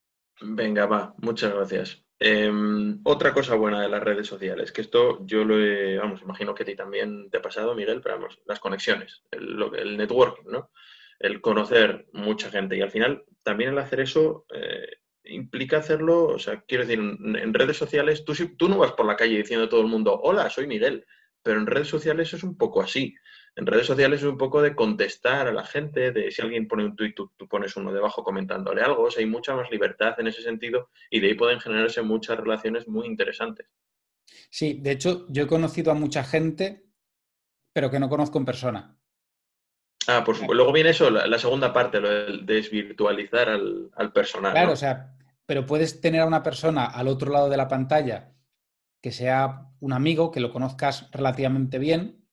Venga, 0.41 0.87
va, 0.87 1.15
muchas 1.19 1.55
gracias. 1.55 2.05
Em, 2.19 3.01
otra 3.05 3.35
cosa 3.35 3.55
buena 3.55 3.83
de 3.83 3.89
las 3.89 4.03
redes 4.03 4.27
sociales, 4.27 4.73
que 4.73 4.81
esto 4.81 5.25
yo 5.27 5.45
lo 5.45 5.59
he, 5.59 5.99
vamos, 5.99 6.23
imagino 6.23 6.55
que 6.55 6.63
a 6.63 6.67
ti 6.67 6.75
también 6.75 7.29
te 7.31 7.39
ha 7.39 7.43
pasado, 7.43 7.75
Miguel, 7.75 8.01
pero 8.01 8.17
vamos, 8.17 8.41
las 8.47 8.61
conexiones, 8.61 9.23
el, 9.31 9.63
el 9.77 9.97
networking, 9.97 10.51
¿no? 10.51 10.71
El 11.19 11.41
conocer 11.41 12.07
mucha 12.13 12.51
gente 12.51 12.77
y 12.77 12.81
al 12.81 12.91
final 12.91 13.25
también 13.43 13.71
el 13.71 13.79
hacer 13.79 14.01
eso 14.01 14.47
eh, 14.55 14.89
implica 15.25 15.79
hacerlo, 15.79 16.25
o 16.25 16.39
sea, 16.39 16.63
quiero 16.67 16.85
decir, 16.85 16.99
en, 16.99 17.55
redes 17.55 17.77
sociales, 17.77 18.25
tú, 18.25 18.35
tú 18.57 18.69
no 18.69 18.79
vas 18.79 18.93
por 18.93 19.07
la 19.07 19.17
calle 19.17 19.37
diciendo 19.37 19.67
a 19.67 19.69
todo 19.69 19.81
el 19.81 19.87
mundo, 19.87 20.19
hola, 20.23 20.51
soy 20.51 20.67
Miguel, 20.67 21.07
pero 21.45 21.61
en 21.61 21.67
redes 21.67 21.89
sociales 21.89 22.33
es 22.33 22.43
un 22.43 22.57
poco 22.57 22.83
así. 22.83 23.15
En 23.55 23.67
redes 23.67 23.87
sociales 23.87 24.21
es 24.21 24.27
un 24.27 24.39
poco 24.39 24.63
de 24.63 24.75
contestar 24.75 25.47
a 25.47 25.53
la 25.53 25.65
gente, 25.65 26.11
de 26.11 26.31
si 26.31 26.43
alguien 26.43 26.67
pone 26.67 26.87
un 26.87 26.97
tuit, 26.97 27.15
tú, 27.15 27.31
pones 27.49 27.77
uno 27.77 27.93
debajo 27.93 28.25
comentándole 28.25 28.83
algo, 28.83 29.05
o 29.05 29.11
sea, 29.11 29.21
hay 29.21 29.29
mucha 29.29 29.55
más 29.55 29.71
libertad 29.71 30.19
en 30.19 30.27
ese 30.27 30.43
sentido 30.43 30.91
y 31.11 31.21
de 31.21 31.29
ahí 31.29 31.35
pueden 31.35 31.61
generarse 31.61 32.03
muchas 32.03 32.39
relaciones 32.39 32.89
muy 32.89 33.07
interesantes. 33.07 33.69
Sí, 34.51 34.81
de 34.83 34.93
hecho, 34.93 35.27
yo 35.29 35.45
he 35.45 35.47
conocido 35.47 35.93
a 35.93 35.95
mucha 35.95 36.25
gente, 36.25 36.87
pero 37.73 37.91
que 37.91 38.01
no 38.01 38.09
conozco 38.09 38.39
en 38.39 38.45
persona. 38.47 38.99
Ah, 40.09 40.25
por 40.25 40.35
supuesto. 40.35 40.55
Luego 40.55 40.73
viene 40.73 40.91
eso, 40.91 41.11
la, 41.11 41.39
segunda 41.39 41.73
parte, 41.73 42.01
lo 42.01 42.09
del 42.09 42.47
desvirtualizar 42.47 43.51
al, 43.51 44.13
personal. 44.13 44.53
Claro, 44.53 44.73
o 44.73 44.77
sea, 44.77 45.15
pero 45.45 45.67
puedes 45.67 46.01
tener 46.01 46.23
a 46.23 46.27
una 46.27 46.43
persona 46.43 46.87
al 46.87 47.07
otro 47.07 47.31
lado 47.31 47.51
de 47.51 47.57
la 47.59 47.69
pantalla 47.69 48.34
que 49.05 49.13
sea 49.13 49.69
un 49.81 49.93
amigo, 49.93 50.31
que 50.31 50.41
lo 50.41 50.51
conozcas 50.51 51.11
relativamente 51.13 51.79
bien, 51.79 52.27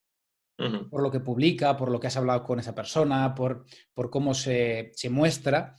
por 0.89 1.03
lo 1.03 1.11
que 1.11 1.19
publica, 1.19 1.75
por 1.75 1.91
lo 1.91 1.99
que 1.99 2.07
has 2.07 2.15
hablado 2.15 2.43
con 2.43 2.61
esa 2.61 2.73
persona, 2.73 3.35
por, 3.35 3.65
por 3.93 4.09
cómo 4.09 4.33
se, 4.33 4.93
muestra, 5.09 5.75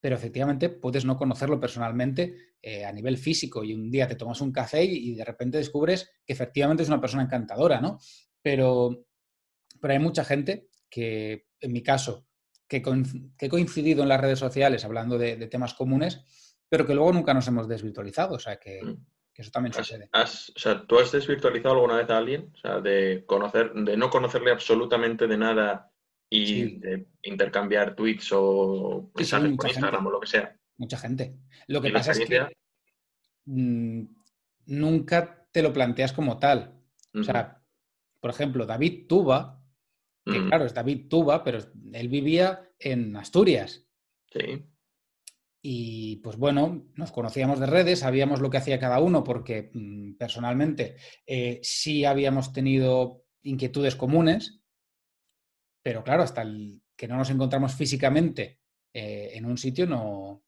pero 0.00 0.16
efectivamente 0.16 0.70
puedes 0.70 1.04
no 1.04 1.18
conocerlo 1.18 1.60
personalmente 1.60 2.54
eh, 2.62 2.86
a 2.86 2.92
nivel 2.92 3.18
físico 3.18 3.62
y 3.62 3.74
un 3.74 3.90
día 3.90 4.08
te 4.08 4.14
tomas 4.14 4.40
un 4.40 4.52
café 4.52 4.82
y, 4.84 5.14
de 5.14 5.22
repente 5.22 5.58
descubres 5.58 6.08
que 6.24 6.32
efectivamente 6.32 6.82
es 6.82 6.88
una 6.88 7.00
persona 7.02 7.24
encantadora, 7.24 7.82
¿no? 7.82 7.98
Pero, 8.40 9.04
pero 9.78 9.92
hay 9.92 10.00
mucha 10.00 10.24
gente 10.24 10.70
que, 10.88 11.48
en 11.60 11.72
mi 11.74 11.82
caso, 11.82 12.26
que, 12.66 12.82
he 13.38 13.48
coincidido 13.50 14.02
en 14.02 14.08
las 14.08 14.20
redes 14.22 14.38
sociales 14.38 14.82
hablando 14.82 15.18
de, 15.18 15.36
temas 15.48 15.74
comunes, 15.74 16.24
pero 16.70 16.86
que 16.86 16.94
luego 16.94 17.12
nunca 17.12 17.34
nos 17.34 17.46
hemos 17.48 17.68
desvirtualizado, 17.68 18.36
o 18.36 18.38
sea 18.38 18.56
que... 18.56 18.82
Mm 18.82 19.15
que 19.36 19.42
eso 19.42 19.50
también 19.50 19.74
sucede. 19.74 20.08
o 20.10 20.26
sea, 20.26 20.86
¿tú 20.86 20.98
has 20.98 21.12
desvirtualizado 21.12 21.74
alguna 21.74 21.96
vez 21.96 22.08
a 22.08 22.16
alguien? 22.16 22.50
O 22.54 22.56
sea, 22.56 22.80
de 22.80 23.24
conocer, 23.26 23.70
de 23.74 23.94
no 23.94 24.08
conocerle 24.08 24.50
absolutamente 24.50 25.26
de 25.26 25.36
nada 25.36 25.92
y 26.30 26.78
de 26.78 27.06
intercambiar 27.22 27.94
tweets 27.94 28.30
o 28.32 29.10
mensajes 29.14 29.54
por 29.54 29.68
Instagram 29.68 30.06
o 30.06 30.10
lo 30.10 30.20
que 30.20 30.26
sea. 30.26 30.56
Mucha 30.78 30.96
gente. 30.96 31.36
Lo 31.66 31.82
que 31.82 31.90
pasa 31.90 32.12
es 32.12 32.20
que 32.20 32.46
mm, 33.44 34.04
nunca 34.68 35.46
te 35.52 35.60
lo 35.60 35.70
planteas 35.70 36.14
como 36.14 36.38
tal. 36.38 36.80
O 37.12 37.22
sea, 37.22 37.62
por 38.18 38.30
ejemplo, 38.30 38.64
David 38.64 39.06
Tuba, 39.06 39.62
que 40.24 40.46
claro, 40.46 40.64
es 40.64 40.72
David 40.72 41.08
Tuba, 41.10 41.44
pero 41.44 41.58
él 41.92 42.08
vivía 42.08 42.70
en 42.78 43.14
Asturias. 43.16 43.86
Sí. 44.32 44.64
Y 45.68 46.18
pues 46.18 46.36
bueno, 46.36 46.86
nos 46.94 47.10
conocíamos 47.10 47.58
de 47.58 47.66
redes, 47.66 47.98
sabíamos 47.98 48.40
lo 48.40 48.48
que 48.48 48.58
hacía 48.58 48.78
cada 48.78 49.00
uno 49.00 49.24
porque 49.24 49.72
mm, 49.74 50.12
personalmente 50.12 50.94
eh, 51.26 51.58
sí 51.60 52.04
habíamos 52.04 52.52
tenido 52.52 53.24
inquietudes 53.42 53.96
comunes, 53.96 54.60
pero 55.82 56.04
claro, 56.04 56.22
hasta 56.22 56.42
el 56.42 56.80
que 56.96 57.08
no 57.08 57.16
nos 57.16 57.30
encontramos 57.30 57.74
físicamente 57.74 58.60
eh, 58.94 59.30
en 59.32 59.44
un 59.44 59.58
sitio 59.58 59.88
no, 59.88 60.44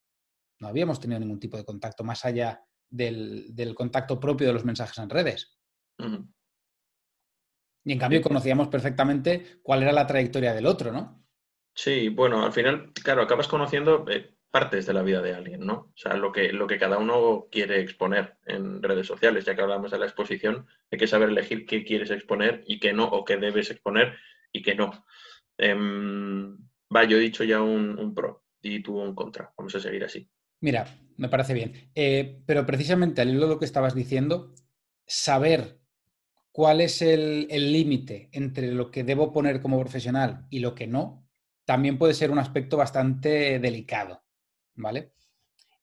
no, 0.60 0.68
habíamos 0.68 1.00
tenido 1.00 1.18
ningún 1.18 1.40
tipo 1.40 1.56
de 1.56 1.64
contacto 1.64 2.04
más 2.04 2.24
allá 2.24 2.64
del, 2.88 3.74
contacto 3.74 4.20
propio 4.20 4.46
de 4.46 4.52
los 4.52 4.64
mensajes 4.64 4.98
en 4.98 5.10
redes. 5.10 5.58
Y 7.84 7.92
en 7.92 7.98
cambio 7.98 8.22
conocíamos 8.22 8.68
perfectamente 8.68 9.58
cuál 9.64 9.82
era 9.82 9.90
la 9.90 10.06
trayectoria 10.06 10.54
del 10.54 10.66
otro, 10.66 10.92
¿no? 10.92 11.26
Sí, 11.74 12.08
bueno, 12.08 12.44
al 12.44 12.52
final, 12.52 12.92
claro, 12.92 13.22
acabas 13.22 13.48
conociendo 13.48 14.04
eh, 14.08 14.37
partes 14.50 14.86
de 14.86 14.94
la 14.94 15.02
vida 15.02 15.20
de 15.20 15.34
alguien, 15.34 15.66
¿no? 15.66 15.74
O 15.74 15.96
sea, 15.96 16.14
lo 16.14 16.32
que, 16.32 16.52
lo 16.52 16.66
que 16.66 16.78
cada 16.78 16.98
uno 16.98 17.48
quiere 17.50 17.80
exponer 17.80 18.38
en 18.46 18.82
redes 18.82 19.06
sociales, 19.06 19.44
ya 19.44 19.54
que 19.54 19.62
hablamos 19.62 19.90
de 19.90 19.98
la 19.98 20.06
exposición, 20.06 20.66
hay 20.90 20.98
que 20.98 21.06
saber 21.06 21.28
elegir 21.28 21.66
qué 21.66 21.84
quieres 21.84 22.10
exponer 22.10 22.64
y 22.66 22.80
qué 22.80 22.92
no, 22.92 23.04
o 23.04 23.24
qué 23.24 23.36
debes 23.36 23.70
exponer 23.70 24.16
y 24.52 24.62
qué 24.62 24.74
no. 24.74 25.04
Em, 25.58 26.56
va, 26.94 27.04
yo 27.04 27.18
he 27.18 27.20
dicho 27.20 27.44
ya 27.44 27.60
un, 27.60 28.14
pro 28.14 28.44
y 28.62 28.82
tú 28.82 28.98
un 28.98 29.14
contra. 29.14 29.52
Vamos 29.56 29.74
a 29.74 29.80
seguir 29.80 30.04
así. 30.04 30.28
Mira, 30.60 30.86
me 31.16 31.28
parece 31.28 31.52
bien. 31.52 31.90
Eh, 31.94 32.42
pero 32.46 32.64
precisamente 32.64 33.20
al 33.20 33.28
hilo 33.28 33.42
de 33.42 33.48
lo 33.48 33.58
que 33.58 33.66
estabas 33.66 33.94
diciendo, 33.94 34.54
saber 35.06 35.78
cuál 36.52 36.80
es 36.80 37.02
el 37.02 37.46
límite 37.72 38.30
entre 38.32 38.72
lo 38.72 38.90
que 38.90 39.04
debo 39.04 39.32
poner 39.32 39.60
como 39.60 39.78
profesional 39.78 40.46
y 40.50 40.60
lo 40.60 40.74
que 40.74 40.86
no, 40.86 41.28
también 41.68 41.98
puede 41.98 42.14
ser 42.14 42.30
un 42.30 42.38
aspecto 42.38 42.78
bastante 42.78 43.58
delicado. 43.58 44.24
¿Vale? 44.78 45.12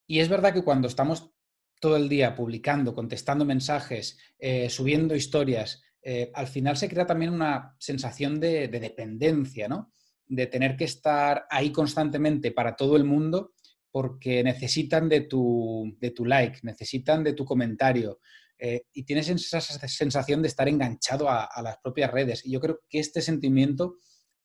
Y 0.07 0.19
es 0.19 0.29
verdad 0.29 0.53
que 0.53 0.63
cuando 0.63 0.87
estamos 0.87 1.31
todo 1.79 1.97
el 1.97 2.09
día 2.09 2.35
publicando, 2.35 2.93
contestando 2.93 3.45
mensajes, 3.45 4.17
eh, 4.39 4.69
subiendo 4.69 5.15
historias, 5.15 5.83
eh, 6.01 6.31
al 6.33 6.47
final 6.47 6.77
se 6.77 6.89
crea 6.89 7.05
también 7.05 7.33
una 7.33 7.75
sensación 7.79 8.39
de, 8.39 8.67
dependencia, 8.67 9.67
¿no? 9.67 9.91
De 10.25 10.47
tener 10.47 10.75
que 10.75 10.85
estar 10.85 11.45
ahí 11.49 11.71
constantemente 11.71 12.51
para 12.51 12.75
todo 12.75 12.95
el 12.95 13.03
mundo 13.03 13.53
porque 13.91 14.43
necesitan 14.43 15.07
de 15.07 15.21
tu, 15.21 15.95
de 15.99 16.11
tu 16.11 16.25
like, 16.25 16.59
necesitan 16.63 17.23
de 17.23 17.33
tu 17.33 17.45
comentario, 17.45 18.19
eh, 18.57 18.83
y 18.93 19.03
tienes 19.03 19.29
esa 19.29 19.61
sensación 19.61 20.41
de 20.41 20.47
estar 20.47 20.67
enganchado 20.67 21.29
a, 21.29 21.49
las 21.61 21.77
propias 21.77 22.11
redes. 22.11 22.45
Y 22.45 22.51
yo 22.51 22.59
creo 22.59 22.79
que 22.89 22.99
este 22.99 23.21
sentimiento 23.21 23.97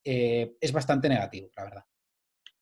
es 0.03 0.73
bastante 0.73 1.09
negativo, 1.09 1.51
la 1.57 1.65
verdad. 1.65 1.85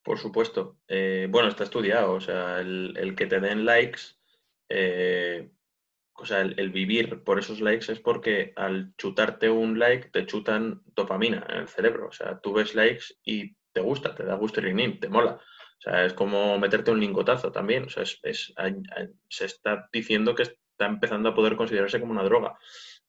Por 0.02 0.18
supuesto. 0.18 0.78
Eh, 0.88 1.26
bueno, 1.30 1.48
está 1.48 1.64
estudiado. 1.64 2.12
O 2.12 2.20
sea, 2.20 2.60
el, 2.60 3.14
que 3.16 3.26
te 3.26 3.40
den 3.40 3.64
likes, 3.64 4.02
o 6.14 6.26
sea, 6.26 6.40
el, 6.40 6.70
vivir 6.70 7.22
por 7.22 7.38
esos 7.38 7.60
likes 7.60 7.92
es 7.92 8.00
porque 8.00 8.52
al 8.56 8.94
chutarte 8.96 9.48
un 9.48 9.78
like 9.78 10.10
te 10.10 10.26
chutan 10.26 10.82
dopamina 10.94 11.46
en 11.48 11.58
el 11.58 11.68
cerebro. 11.68 12.08
O 12.08 12.12
sea, 12.12 12.40
tú 12.40 12.52
ves 12.52 12.74
likes 12.74 13.04
y 13.24 13.56
te 13.72 13.80
gusta, 13.80 14.14
te 14.14 14.24
da 14.24 14.34
gusto 14.34 14.60
y 14.60 14.98
te 14.98 15.08
mola. 15.08 15.40
O 15.78 15.80
sea, 15.80 16.04
es 16.04 16.12
como 16.12 16.58
meterte 16.58 16.90
un 16.90 17.00
lingotazo 17.00 17.52
también. 17.52 17.84
O 17.84 17.88
sea, 17.88 18.04
se 18.04 19.44
está 19.44 19.88
diciendo 19.92 20.34
que 20.34 20.42
está 20.42 20.86
empezando 20.86 21.28
a 21.28 21.34
poder 21.34 21.56
considerarse 21.56 22.00
como 22.00 22.12
una 22.12 22.24
droga. 22.24 22.58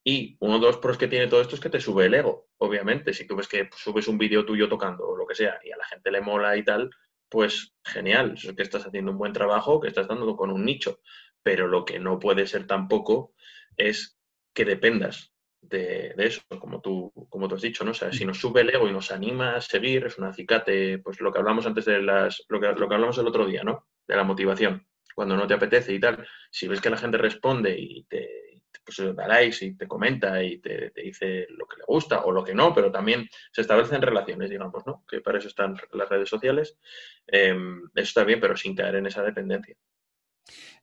Y 0.02 0.36
uno 0.40 0.58
de 0.58 0.66
los 0.66 0.78
pros 0.78 0.96
que 0.96 1.08
tiene 1.08 1.26
todo 1.26 1.40
esto 1.40 1.54
es 1.54 1.60
que 1.60 1.68
te 1.68 1.80
sube 1.80 2.06
el 2.06 2.14
ego, 2.14 2.48
obviamente. 2.58 3.12
Si 3.12 3.26
tú 3.26 3.36
ves 3.36 3.48
que 3.48 3.68
subes 3.76 4.08
un 4.08 4.18
vídeo 4.18 4.44
tuyo 4.44 4.68
tocando 4.68 5.06
o 5.06 5.16
lo 5.16 5.26
que 5.26 5.34
sea 5.34 5.60
y 5.62 5.70
a 5.70 5.76
la 5.76 5.84
gente 5.84 6.10
le 6.10 6.20
mola 6.20 6.56
y 6.56 6.64
tal, 6.64 6.90
pues 7.28 7.74
genial, 7.84 8.34
es 8.34 8.52
que 8.54 8.62
estás 8.62 8.86
haciendo 8.86 9.12
un 9.12 9.18
buen 9.18 9.32
trabajo, 9.32 9.80
que 9.80 9.88
estás 9.88 10.08
dando 10.08 10.36
con 10.36 10.50
un 10.50 10.64
nicho. 10.64 11.00
Pero 11.42 11.68
lo 11.68 11.84
que 11.84 11.98
no 11.98 12.18
puede 12.18 12.46
ser 12.46 12.66
tampoco 12.66 13.34
es 13.76 14.18
que 14.54 14.64
dependas 14.64 15.32
de, 15.60 16.14
eso, 16.16 16.40
como 16.58 16.80
tú, 16.80 17.12
como 17.28 17.46
tú 17.46 17.56
has 17.56 17.62
dicho, 17.62 17.84
¿no? 17.84 17.90
O 17.90 17.94
sea, 17.94 18.12
si 18.12 18.24
nos 18.24 18.38
sube 18.38 18.62
el 18.62 18.70
ego 18.70 18.88
y 18.88 18.92
nos 18.92 19.10
anima 19.10 19.56
a 19.56 19.60
seguir, 19.60 20.06
es 20.06 20.18
un 20.18 20.24
acicate, 20.24 20.98
pues 20.98 21.20
lo 21.20 21.32
que 21.32 21.38
hablamos 21.38 21.66
antes 21.66 21.84
de 21.84 22.02
las, 22.02 22.42
lo 22.48 22.60
que, 22.60 22.72
lo 22.72 22.88
que 22.88 22.94
hablamos 22.94 23.18
el 23.18 23.26
otro 23.26 23.46
día, 23.46 23.62
¿no? 23.62 23.86
De 24.08 24.16
la 24.16 24.24
motivación 24.24 24.86
cuando 25.14 25.36
no 25.36 25.46
te 25.46 25.52
apetece 25.52 25.92
y 25.92 26.00
tal, 26.00 26.26
si 26.50 26.66
ves 26.66 26.80
que 26.80 26.88
la 26.88 26.96
gente 26.96 27.18
responde 27.18 27.78
y 27.78 28.04
te, 28.04 28.49
pues, 28.84 29.14
da 29.14 29.26
likes 29.26 29.64
y 29.64 29.74
te 29.74 29.86
comenta 29.86 30.42
y 30.42 30.58
te, 30.58 30.92
dice 30.94 31.46
lo 31.50 31.66
que 31.66 31.78
le 31.78 31.84
gusta 31.86 32.20
o 32.24 32.32
lo 32.32 32.44
que 32.44 32.54
no, 32.54 32.74
pero 32.74 32.90
también 32.90 33.28
se 33.52 33.60
establecen 33.60 34.02
relaciones, 34.02 34.50
digamos, 34.50 34.84
¿no? 34.86 35.04
Que 35.08 35.20
para 35.20 35.38
eso 35.38 35.48
están 35.48 35.76
las 35.92 36.08
redes 36.08 36.28
sociales. 36.28 36.78
Em, 37.26 37.84
eso 37.94 38.02
está 38.02 38.24
bien, 38.24 38.40
pero 38.40 38.56
sin 38.56 38.74
caer 38.74 38.96
en 38.96 39.06
esa 39.06 39.22
dependencia. 39.22 39.76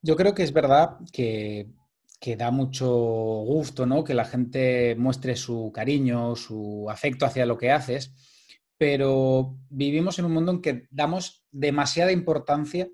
Yo 0.02 0.16
creo 0.16 0.34
que 0.34 0.44
es 0.44 0.54
verdad 0.54 0.98
que, 1.12 1.68
que 2.20 2.36
da 2.36 2.52
mucho 2.52 2.88
gusto, 2.88 3.86
¿no? 3.86 4.04
Que 4.04 4.14
la 4.14 4.26
gente 4.26 4.96
muestre 4.96 5.36
su 5.36 5.72
cariño, 5.74 6.36
su 6.36 6.88
afecto 6.90 7.26
hacia 7.26 7.46
lo 7.46 7.58
que 7.58 7.72
haces, 7.72 8.14
pero 8.78 9.58
vivimos 9.70 10.20
en 10.20 10.26
un 10.26 10.34
mundo 10.34 10.52
en 10.52 10.62
que 10.62 10.88
damos 10.92 11.46
demasiada 11.52 12.12
importancia 12.12 12.88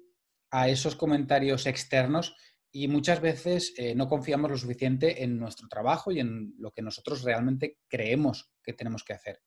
a 0.50 0.70
esos 0.70 0.96
comentarios 0.96 1.66
externos 1.66 2.36
y 2.76 2.88
muchas 2.88 3.22
veces 3.22 3.72
eh, 3.78 3.94
no 3.94 4.08
confiamos 4.08 4.50
lo 4.50 4.58
suficiente 4.58 5.24
en 5.24 5.38
nuestro 5.38 5.68
trabajo 5.68 6.12
y 6.12 6.20
en 6.20 6.56
lo 6.58 6.72
que 6.72 6.82
nosotros 6.82 7.22
realmente 7.22 7.78
creemos 7.88 8.50
que 8.64 8.74
tenemos 8.74 9.04
que 9.04 9.14
hacer. 9.14 9.42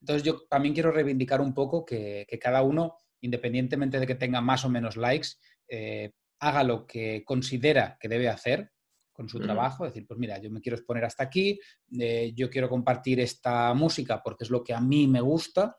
Entonces 0.00 0.24
yo 0.24 0.42
también 0.50 0.74
quiero 0.74 0.90
reivindicar 0.90 1.40
un 1.40 1.54
poco 1.54 1.84
que, 1.84 2.26
cada 2.40 2.62
uno, 2.62 2.96
independientemente 3.20 4.00
de 4.00 4.06
que 4.08 4.16
tenga 4.16 4.40
más 4.40 4.64
o 4.64 4.68
menos 4.68 4.96
likes, 4.96 5.28
eh, 5.68 6.10
haga 6.40 6.64
lo 6.64 6.84
que 6.84 7.22
considera 7.24 7.96
que 8.00 8.08
debe 8.08 8.28
hacer 8.28 8.72
con 9.12 9.28
su 9.28 9.40
trabajo, 9.40 9.84
decir, 9.84 10.06
pues 10.06 10.18
mira, 10.18 10.38
yo 10.38 10.50
me 10.50 10.60
quiero 10.60 10.76
exponer 10.76 11.04
hasta 11.04 11.24
aquí, 11.24 11.58
eh, 11.98 12.32
yo 12.34 12.50
quiero 12.50 12.68
compartir 12.68 13.18
esta 13.20 13.72
música 13.74 14.20
porque 14.22 14.44
es 14.44 14.50
lo 14.50 14.62
que 14.62 14.74
a 14.74 14.80
mí 14.80 15.06
me 15.08 15.20
gusta 15.20 15.76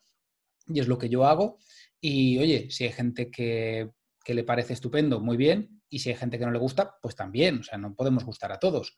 y 0.67 0.79
es 0.79 0.87
lo 0.87 0.97
que 0.97 1.09
yo 1.09 1.25
hago. 1.25 1.57
Y 1.99 2.37
oye, 2.37 2.69
si 2.69 2.85
hay 2.85 2.91
gente 2.91 3.29
que 3.29 3.89
que 4.29 4.35
le 4.35 4.43
parece 4.43 4.73
estupendo, 4.73 5.19
muy 5.19 5.37
bien, 5.37 5.81
y 5.89 5.97
si 5.97 6.09
hay 6.09 6.15
gente 6.15 6.37
que 6.37 6.45
no 6.45 6.51
le 6.51 6.59
gusta, 6.59 6.99
pues 7.01 7.15
también, 7.15 7.61
o 7.61 7.63
sea, 7.63 7.79
no 7.79 7.95
podemos 7.95 8.23
gustar 8.23 8.51
a 8.51 8.59
todos. 8.59 8.95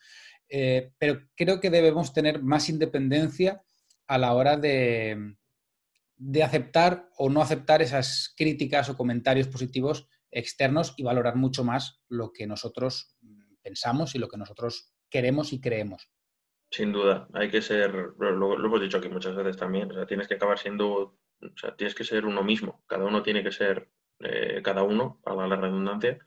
Eh, 0.50 0.92
pero 0.98 1.22
creo 1.38 1.62
que 1.62 1.70
debemos 1.70 2.12
tener 2.12 2.44
más 2.44 2.68
independencia 2.68 3.64
a 4.08 4.18
la 4.18 4.34
hora 4.34 4.58
de, 4.58 5.38
de 6.18 6.44
aceptar 6.44 7.08
o 7.16 7.30
no 7.30 7.42
aceptar 7.42 7.82
esas 7.82 8.34
críticas 8.36 8.90
o 8.90 8.98
comentarios 8.98 9.48
positivos 9.48 10.10
externos 10.32 10.96
y 10.98 11.04
valorar 11.04 11.38
mucho 11.38 11.64
más 11.64 12.02
lo 12.10 12.34
que 12.34 12.46
nosotros 12.46 13.16
pensamos 13.62 14.16
y 14.16 14.20
lo 14.20 14.28
que 14.28 14.38
nosotros 14.38 14.92
queremos 15.10 15.54
y 15.54 15.62
creemos. 15.62 16.12
Sin 16.70 16.92
duda, 16.92 17.30
hay 17.32 17.50
que 17.50 17.62
ser, 17.62 17.94
lo, 18.20 18.32
lo, 18.36 18.66
hemos 18.66 18.82
dicho 18.82 18.98
aquí 18.98 19.08
muchas 19.08 19.34
veces 19.38 19.56
también, 19.56 19.92
o 19.92 19.94
sea, 19.94 20.06
tienes 20.06 20.28
que 20.28 20.34
acabar 20.34 20.60
siendo, 20.60 20.92
o 20.92 21.58
sea, 21.58 21.74
tienes 21.78 21.96
que 21.96 22.04
ser 22.04 22.26
uno 22.26 22.44
mismo, 22.44 22.84
cada 22.86 23.06
uno 23.06 23.24
tiene 23.24 23.42
que 23.42 23.54
ser 23.54 23.90
eh, 24.24 24.62
cada 24.64 24.84
uno, 24.84 25.20
para 25.24 25.48
la 25.48 25.56
redundancia, 25.56 26.20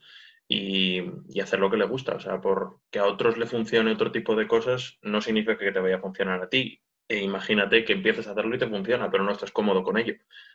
y, 0.49 1.01
hacer 1.41 1.59
lo 1.61 1.71
que 1.71 1.77
le 1.77 1.87
gusta. 1.87 2.15
O 2.17 2.21
sea, 2.21 2.41
porque 2.41 2.99
a 2.99 3.07
otros 3.07 3.37
le 3.39 3.47
funcione 3.47 3.93
otro 3.93 4.13
tipo 4.13 4.37
de 4.37 4.47
cosas 4.47 4.99
no 5.03 5.21
significa 5.21 5.59
que 5.59 5.73
te 5.73 5.81
vaya 5.81 5.97
a 5.97 6.01
funcionar 6.01 6.43
a 6.43 6.49
ti. 6.49 6.81
E 7.09 7.19
imagínate 7.19 7.85
que 7.85 7.93
empieces 7.95 8.27
a 8.27 8.33
hacerlo 8.33 8.57
y 8.57 8.59
te 8.59 8.67
funciona, 8.69 9.11
pero 9.11 9.25
no 9.25 9.33
estás 9.33 9.53
cómodo 9.53 9.83
con 9.83 9.99
ello. 9.99 10.15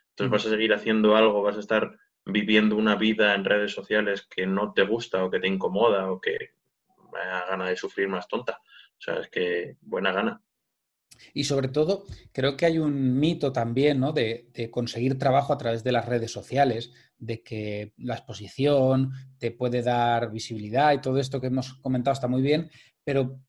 Entonces 0.10 0.32
vas 0.32 0.46
a 0.46 0.50
seguir 0.50 0.74
haciendo 0.74 1.16
algo, 1.16 1.42
vas 1.44 1.58
a 1.58 1.60
estar 1.60 1.98
viviendo 2.26 2.76
una 2.76 2.96
vida 2.96 3.36
en 3.36 3.46
redes 3.46 3.72
sociales 3.74 4.28
que 4.30 4.46
no 4.48 4.74
te 4.74 4.84
gusta 4.84 5.24
o 5.24 5.32
que 5.32 5.40
te 5.40 5.48
incomoda 5.48 6.12
o 6.12 6.20
que 6.20 6.54
me 7.14 7.20
da 7.20 7.46
gana 7.48 7.70
de 7.70 7.78
sufrir 7.78 8.08
más 8.08 8.28
tonta. 8.28 8.60
O 8.98 9.02
sea, 9.02 9.16
es 9.16 9.30
que 9.30 9.78
buena 9.82 10.12
gana. 10.12 10.42
Y 11.34 11.44
sobre 11.44 11.68
todo, 11.68 12.06
creo 12.32 12.56
que 12.56 12.66
hay 12.66 12.80
un 12.80 13.20
mito 13.20 13.52
también 13.52 14.00
¿no? 14.00 14.12
de, 14.12 14.50
conseguir 14.72 15.18
trabajo 15.18 15.54
a 15.54 15.58
través 15.58 15.84
de 15.84 15.92
las 15.92 16.06
redes 16.06 16.32
sociales, 16.32 16.92
de 17.18 17.44
que 17.44 17.94
la 17.98 18.16
exposición 18.16 19.12
te 19.38 19.52
puede 19.52 19.82
dar 19.82 20.32
visibilidad 20.32 20.94
y 20.94 21.02
todo 21.02 21.20
esto 21.20 21.42
que 21.42 21.48
hemos 21.48 21.74
comentado 21.76 22.14
está 22.14 22.28
muy 22.28 22.42
bien, 22.42 22.70
pero 23.04 23.40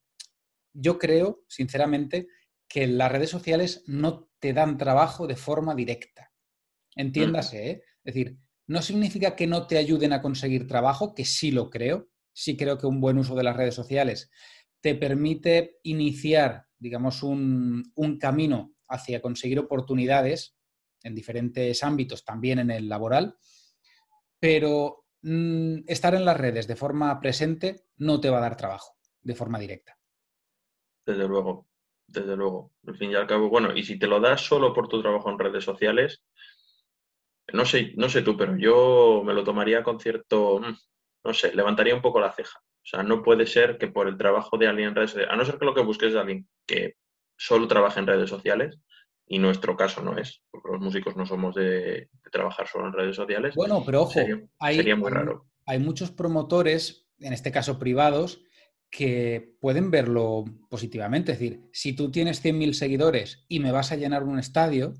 yo 0.72 0.98
creo, 0.98 1.44
sinceramente, 1.48 2.28
que 2.68 2.86
las 2.86 3.10
redes 3.10 3.30
sociales 3.30 3.82
no 3.86 4.28
te 4.38 4.52
dan 4.52 4.78
trabajo 4.78 5.26
de 5.26 5.36
forma 5.36 5.74
directa. 5.74 6.32
Entiéndase, 6.94 7.70
¿eh? 7.70 7.82
Es 8.04 8.14
decir, 8.14 8.36
no 8.66 8.82
significa 8.82 9.34
que 9.34 9.46
no 9.46 9.66
te 9.66 9.78
ayuden 9.78 10.12
a 10.12 10.22
conseguir 10.22 10.66
trabajo, 10.66 11.14
que 11.14 11.24
sí 11.24 11.50
lo 11.50 11.70
creo, 11.70 12.08
sí 12.32 12.56
creo 12.56 12.78
que 12.78 12.86
un 12.86 13.00
buen 13.00 13.18
uso 13.18 13.34
de 13.34 13.42
las 13.42 13.56
redes 13.56 13.74
sociales 13.74 14.30
te 14.80 14.94
permite 14.94 15.78
iniciar 15.82 16.70
digamos, 16.80 17.22
un, 17.22 17.92
camino 18.18 18.72
hacia 18.88 19.20
conseguir 19.20 19.60
oportunidades 19.60 20.56
en 21.02 21.14
diferentes 21.14 21.84
ámbitos, 21.84 22.24
también 22.24 22.58
en 22.58 22.70
el 22.70 22.88
laboral, 22.88 23.36
pero 24.40 25.04
mm, 25.22 25.80
estar 25.86 26.14
en 26.14 26.24
las 26.24 26.36
redes 26.36 26.66
de 26.66 26.76
forma 26.76 27.20
presente 27.20 27.84
no 27.98 28.20
te 28.20 28.30
va 28.30 28.38
a 28.38 28.42
dar 28.42 28.56
trabajo 28.56 28.96
de 29.20 29.34
forma 29.34 29.58
directa. 29.58 29.96
Desde 31.06 31.28
luego, 31.28 31.68
desde 32.06 32.36
luego. 32.36 32.72
Al 32.86 32.96
fin 32.96 33.10
y 33.10 33.14
al 33.14 33.26
cabo, 33.26 33.48
bueno, 33.48 33.76
y 33.76 33.84
si 33.84 33.98
te 33.98 34.06
lo 34.06 34.20
das 34.20 34.40
solo 34.40 34.72
por 34.72 34.88
tu 34.88 35.00
trabajo 35.00 35.30
en 35.30 35.38
redes 35.38 35.64
sociales, 35.64 36.22
no 37.52 37.64
sé, 37.64 37.92
no 37.96 38.08
sé 38.08 38.22
tú, 38.22 38.36
pero 38.36 38.56
yo 38.56 39.22
me 39.24 39.34
lo 39.34 39.44
tomaría 39.44 39.82
con 39.82 40.00
cierto, 40.00 40.60
mm, 40.60 40.76
no 41.24 41.34
sé, 41.34 41.54
levantaría 41.54 41.94
un 41.94 42.02
poco 42.02 42.20
la 42.20 42.32
ceja. 42.32 42.62
O 42.82 42.86
sea, 42.86 43.02
no 43.02 43.22
puede 43.22 43.46
ser 43.46 43.78
que 43.78 43.88
por 43.88 44.08
el 44.08 44.16
trabajo 44.16 44.56
de 44.56 44.66
alguien 44.66 44.88
en 44.88 44.94
redes 44.94 45.10
sociales, 45.10 45.32
a 45.32 45.36
no 45.36 45.44
ser 45.44 45.58
que 45.58 45.64
lo 45.64 45.74
que 45.74 45.82
busques 45.82 46.10
es 46.10 46.16
alguien 46.16 46.48
que 46.66 46.94
solo 47.36 47.68
trabaje 47.68 48.00
en 48.00 48.06
redes 48.06 48.30
sociales, 48.30 48.78
y 49.26 49.38
nuestro 49.38 49.76
caso 49.76 50.02
no 50.02 50.18
es, 50.18 50.42
porque 50.50 50.70
los 50.72 50.80
músicos 50.80 51.16
no 51.16 51.24
somos 51.24 51.54
de, 51.54 52.08
trabajar 52.32 52.66
solo 52.66 52.88
en 52.88 52.92
redes 52.92 53.14
sociales. 53.14 53.54
Bueno, 53.54 53.82
pero 53.86 54.02
ojo, 54.02 54.12
sería, 54.12 54.96
muy 54.96 55.10
raro. 55.10 55.46
Hay 55.66 55.78
muchos 55.78 56.10
promotores, 56.10 57.06
en 57.20 57.32
este 57.32 57.52
caso 57.52 57.78
privados, 57.78 58.42
que 58.90 59.56
pueden 59.60 59.90
verlo 59.92 60.44
positivamente. 60.68 61.32
Es 61.32 61.38
decir, 61.38 61.60
si 61.72 61.92
tú 61.92 62.10
tienes 62.10 62.44
100.000 62.44 62.72
seguidores 62.72 63.44
y 63.48 63.60
me 63.60 63.70
vas 63.70 63.92
a 63.92 63.96
llenar 63.96 64.24
un 64.24 64.38
estadio, 64.38 64.94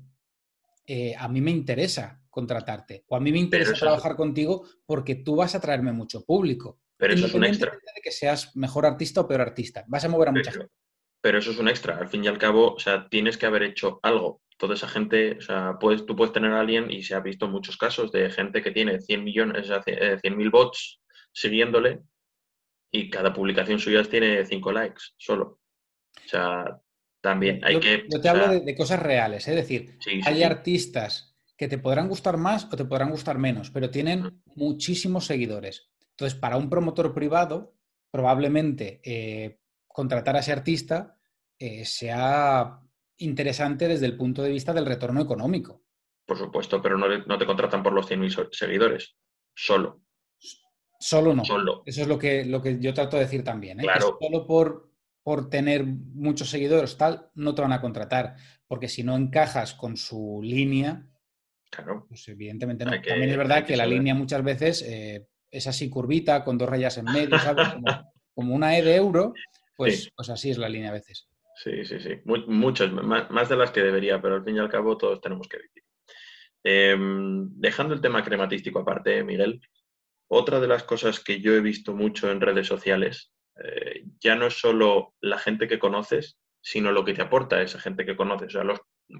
eh, 0.87 1.13
a 1.17 1.27
mí 1.27 1.41
me 1.41 1.51
interesa 1.51 2.21
contratarte 2.29 3.03
o 3.09 3.17
a 3.17 3.19
mí 3.19 3.31
me 3.31 3.39
interesa 3.39 3.73
trabajar 3.73 4.15
contigo 4.15 4.65
porque 4.85 5.15
tú 5.15 5.35
vas 5.35 5.53
a 5.53 5.59
traerme 5.59 5.91
mucho 5.91 6.25
público. 6.25 6.79
Pero 7.01 7.15
eso 7.15 7.25
es 7.25 7.33
un 7.33 7.43
extra. 7.43 7.71
De 7.71 8.01
que 8.03 8.11
seas 8.11 8.55
mejor 8.55 8.85
artista 8.85 9.21
o 9.21 9.27
peor 9.27 9.41
artista. 9.41 9.83
Vas 9.87 10.05
a 10.05 10.09
mover 10.09 10.29
a 10.29 10.31
mucha 10.33 10.51
gente. 10.51 10.71
Pero 11.19 11.39
eso 11.39 11.49
es 11.49 11.57
un 11.57 11.67
extra. 11.67 11.97
Al 11.97 12.07
fin 12.07 12.23
y 12.23 12.27
al 12.27 12.37
cabo, 12.37 12.75
o 12.75 12.79
sea, 12.79 13.07
tienes 13.09 13.39
que 13.39 13.47
haber 13.47 13.63
hecho 13.63 13.99
algo. 14.03 14.43
Toda 14.55 14.75
esa 14.75 14.87
gente, 14.87 15.37
o 15.39 15.41
sea, 15.41 15.77
puedes, 15.79 16.05
tú 16.05 16.15
puedes 16.15 16.31
tener 16.31 16.51
a 16.51 16.59
alguien, 16.59 16.91
y 16.91 17.01
se 17.01 17.15
ha 17.15 17.19
visto 17.19 17.47
muchos 17.47 17.75
casos 17.75 18.11
de 18.11 18.29
gente 18.29 18.61
que 18.61 18.69
tiene 18.69 19.01
100 19.01 19.23
millones, 19.23 19.67
100.000 19.67 20.51
bots 20.51 21.01
siguiéndole 21.33 22.01
y 22.91 23.09
cada 23.09 23.33
publicación 23.33 23.79
suya 23.79 24.03
tiene 24.03 24.45
5 24.45 24.71
likes 24.71 25.01
solo. 25.17 25.59
O 26.23 26.29
sea, 26.29 26.79
también 27.19 27.65
hay 27.65 27.79
que... 27.79 28.03
Yo 28.07 28.21
te 28.21 28.29
hablo 28.29 28.59
de, 28.59 28.75
cosas 28.75 28.99
reales, 28.99 29.47
es 29.47 29.55
decir, 29.55 29.97
hay 30.23 30.43
artistas 30.43 31.35
que 31.57 31.67
te 31.67 31.77
podrán 31.79 32.09
gustar 32.09 32.37
más 32.37 32.65
o 32.65 32.75
te 32.75 32.85
podrán 32.85 33.09
gustar 33.09 33.39
menos, 33.39 33.71
pero 33.71 33.89
tienen 33.89 34.43
muchísimos 34.55 35.25
seguidores. 35.25 35.90
Entonces, 36.21 36.39
para 36.39 36.57
un 36.57 36.69
promotor 36.69 37.15
privado, 37.15 37.73
probablemente 38.11 39.01
eh, 39.03 39.59
contratar 39.87 40.35
a 40.35 40.41
ese 40.41 40.51
artista 40.51 41.17
eh, 41.57 41.83
sea 41.83 42.79
interesante 43.17 43.87
desde 43.87 44.05
el 44.05 44.15
punto 44.15 44.43
de 44.43 44.51
vista 44.51 44.71
del 44.71 44.85
retorno 44.85 45.19
económico. 45.19 45.81
Por 46.27 46.37
supuesto, 46.37 46.79
pero 46.79 46.95
no, 46.95 47.37
te 47.39 47.45
contratan 47.47 47.81
por 47.81 47.93
los 47.93 48.07
100.000 48.07 48.49
seguidores, 48.51 49.15
solo. 49.55 50.03
Solo 50.99 51.33
no. 51.33 51.43
Solo. 51.43 51.81
Eso 51.87 52.03
es 52.03 52.07
lo 52.07 52.19
que, 52.19 52.45
lo 52.45 52.61
que 52.61 52.79
yo 52.79 52.93
trato 52.93 53.17
de 53.17 53.23
decir 53.23 53.43
también. 53.43 53.79
¿eh? 53.79 53.83
Claro. 53.83 54.19
solo 54.21 54.45
por, 54.45 54.91
por 55.23 55.49
tener 55.49 55.83
muchos 55.87 56.51
seguidores, 56.51 56.97
tal, 56.97 57.31
no 57.33 57.55
te 57.55 57.63
van 57.63 57.73
a 57.73 57.81
contratar. 57.81 58.35
Porque 58.67 58.87
si 58.87 59.01
no 59.01 59.15
encajas 59.15 59.73
con 59.73 59.97
su 59.97 60.39
línea, 60.43 61.03
claro. 61.71 62.05
pues 62.07 62.27
evidentemente 62.27 62.85
no. 62.85 62.91
también 62.91 63.31
es 63.31 63.37
verdad 63.37 63.65
que, 63.65 63.75
la 63.75 63.87
línea 63.87 64.13
muchas 64.13 64.43
veces 64.43 64.83
eh, 64.87 65.30
es 65.51 65.67
así 65.67 65.89
curvita, 65.89 66.43
con 66.43 66.57
dos 66.57 66.69
rayas 66.69 66.97
en 66.97 67.05
medio, 67.05 67.37
¿sabes? 67.37 67.67
Como, 68.33 68.55
una 68.55 68.77
E 68.77 68.81
de 68.81 68.95
euro, 68.95 69.33
pues, 69.75 70.09
pues 70.15 70.29
así 70.29 70.49
es 70.49 70.57
la 70.57 70.69
línea 70.69 70.89
a 70.89 70.93
veces. 70.93 71.27
Sí, 71.55 71.85
sí, 71.85 71.99
sí. 71.99 72.21
muchas, 72.25 72.91
más, 72.91 73.49
de 73.49 73.55
las 73.55 73.71
que 73.71 73.81
debería, 73.81 74.21
pero 74.21 74.35
al 74.35 74.43
fin 74.43 74.55
y 74.55 74.59
al 74.59 74.69
cabo 74.69 74.97
todos 74.97 75.21
tenemos 75.21 75.47
que 75.47 75.57
vivir. 75.57 75.83
Em, 76.63 77.49
dejando 77.53 77.93
el 77.93 78.01
tema 78.01 78.23
crematístico 78.23 78.79
aparte, 78.79 79.23
Miguel, 79.23 79.61
otra 80.27 80.59
de 80.59 80.67
las 80.67 80.83
cosas 80.83 81.19
que 81.19 81.41
yo 81.41 81.53
he 81.53 81.61
visto 81.61 81.93
mucho 81.93 82.31
en 82.31 82.41
redes 82.41 82.67
sociales, 82.67 83.31
eh, 83.63 84.05
ya 84.19 84.35
no 84.35 84.47
es 84.47 84.59
solo 84.59 85.13
la 85.19 85.37
gente 85.37 85.67
que 85.67 85.77
conoces, 85.77 86.39
sino 86.61 86.91
lo 86.91 87.03
que 87.03 87.13
te 87.13 87.21
aporta 87.21 87.61
esa 87.61 87.79
gente 87.79 88.05
que 88.05 88.15
conoces. 88.15 88.55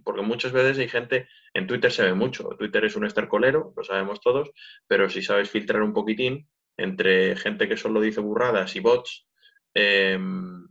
Porque 0.04 0.22
muchas 0.22 0.52
veces 0.52 0.78
hay 0.78 0.88
gente, 0.88 1.28
en 1.54 1.68
Twitter 1.68 1.92
se 1.92 2.04
ve 2.04 2.14
mucho, 2.14 2.50
Twitter 2.58 2.86
es 2.86 2.96
un 2.96 3.06
estercolero, 3.06 3.74
lo 3.76 3.84
sabemos 3.84 4.20
todos, 4.22 4.52
pero 4.88 5.10
si 5.10 5.22
sabes 5.22 5.50
filtrar 5.50 5.82
un 5.82 5.94
poquitín 5.94 6.48
entre 6.78 7.36
gente 7.36 7.68
que 7.68 7.78
solo 7.78 8.02
dice 8.02 8.22
burradas 8.22 8.76
y 8.76 8.80
bots, 8.80 9.28
em, 9.74 10.68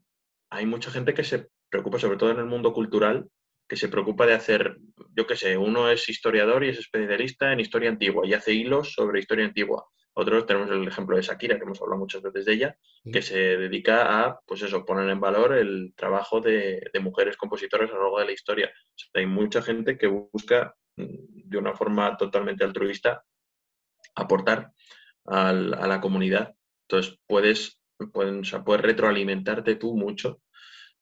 hay 0.50 0.66
mucha 0.66 0.90
gente 0.90 1.14
que 1.14 1.24
se 1.24 1.48
preocupa, 1.68 1.98
sobre 1.98 2.16
todo 2.16 2.30
en 2.30 2.38
el 2.38 2.46
mundo 2.46 2.72
cultural, 2.72 3.28
que 3.68 3.76
se 3.76 3.88
preocupa 3.88 4.26
de 4.26 4.34
hacer, 4.34 4.78
yo 5.16 5.26
qué 5.26 5.36
sé, 5.36 5.56
uno 5.56 5.90
es 5.90 6.08
historiador 6.08 6.64
y 6.64 6.70
es 6.70 6.78
especialista 6.78 7.52
en 7.52 7.60
historia 7.60 7.88
antigua 7.88 8.26
y 8.26 8.34
hace 8.34 8.52
hilos 8.52 8.92
sobre 8.92 9.20
historia 9.20 9.44
antigua. 9.44 9.86
Otros 10.20 10.44
tenemos 10.44 10.70
el 10.70 10.86
ejemplo 10.86 11.16
de 11.16 11.22
Shakira, 11.22 11.56
que 11.56 11.64
hemos 11.64 11.80
hablado 11.80 11.98
muchas 11.98 12.20
veces 12.20 12.44
de 12.44 12.52
ella, 12.52 12.76
que 13.10 13.22
se 13.22 13.38
dedica 13.56 14.20
a, 14.20 14.38
pues 14.46 14.60
eso, 14.60 14.84
poner 14.84 15.08
en 15.08 15.18
valor 15.18 15.54
el 15.56 15.94
trabajo 15.96 16.42
de, 16.42 16.90
mujeres 17.00 17.38
compositoras 17.38 17.88
a 17.88 17.94
lo 17.94 18.02
largo 18.02 18.18
de 18.18 18.26
la 18.26 18.32
historia. 18.32 18.70
hay 19.14 19.24
mucha 19.24 19.62
gente 19.62 19.96
que 19.96 20.08
busca, 20.08 20.76
mm, 20.96 21.48
de 21.48 21.56
una 21.56 21.74
forma 21.74 22.18
totalmente 22.18 22.64
altruista, 22.64 23.24
aportar 24.14 24.72
a 25.24 25.52
la 25.54 26.00
comunidad. 26.02 26.54
Entonces, 26.86 27.18
puedes, 27.26 27.80
puedes, 28.12 28.52
puedes 28.62 28.82
retroalimentarte 28.82 29.76
tú 29.76 29.96
mucho 29.96 30.42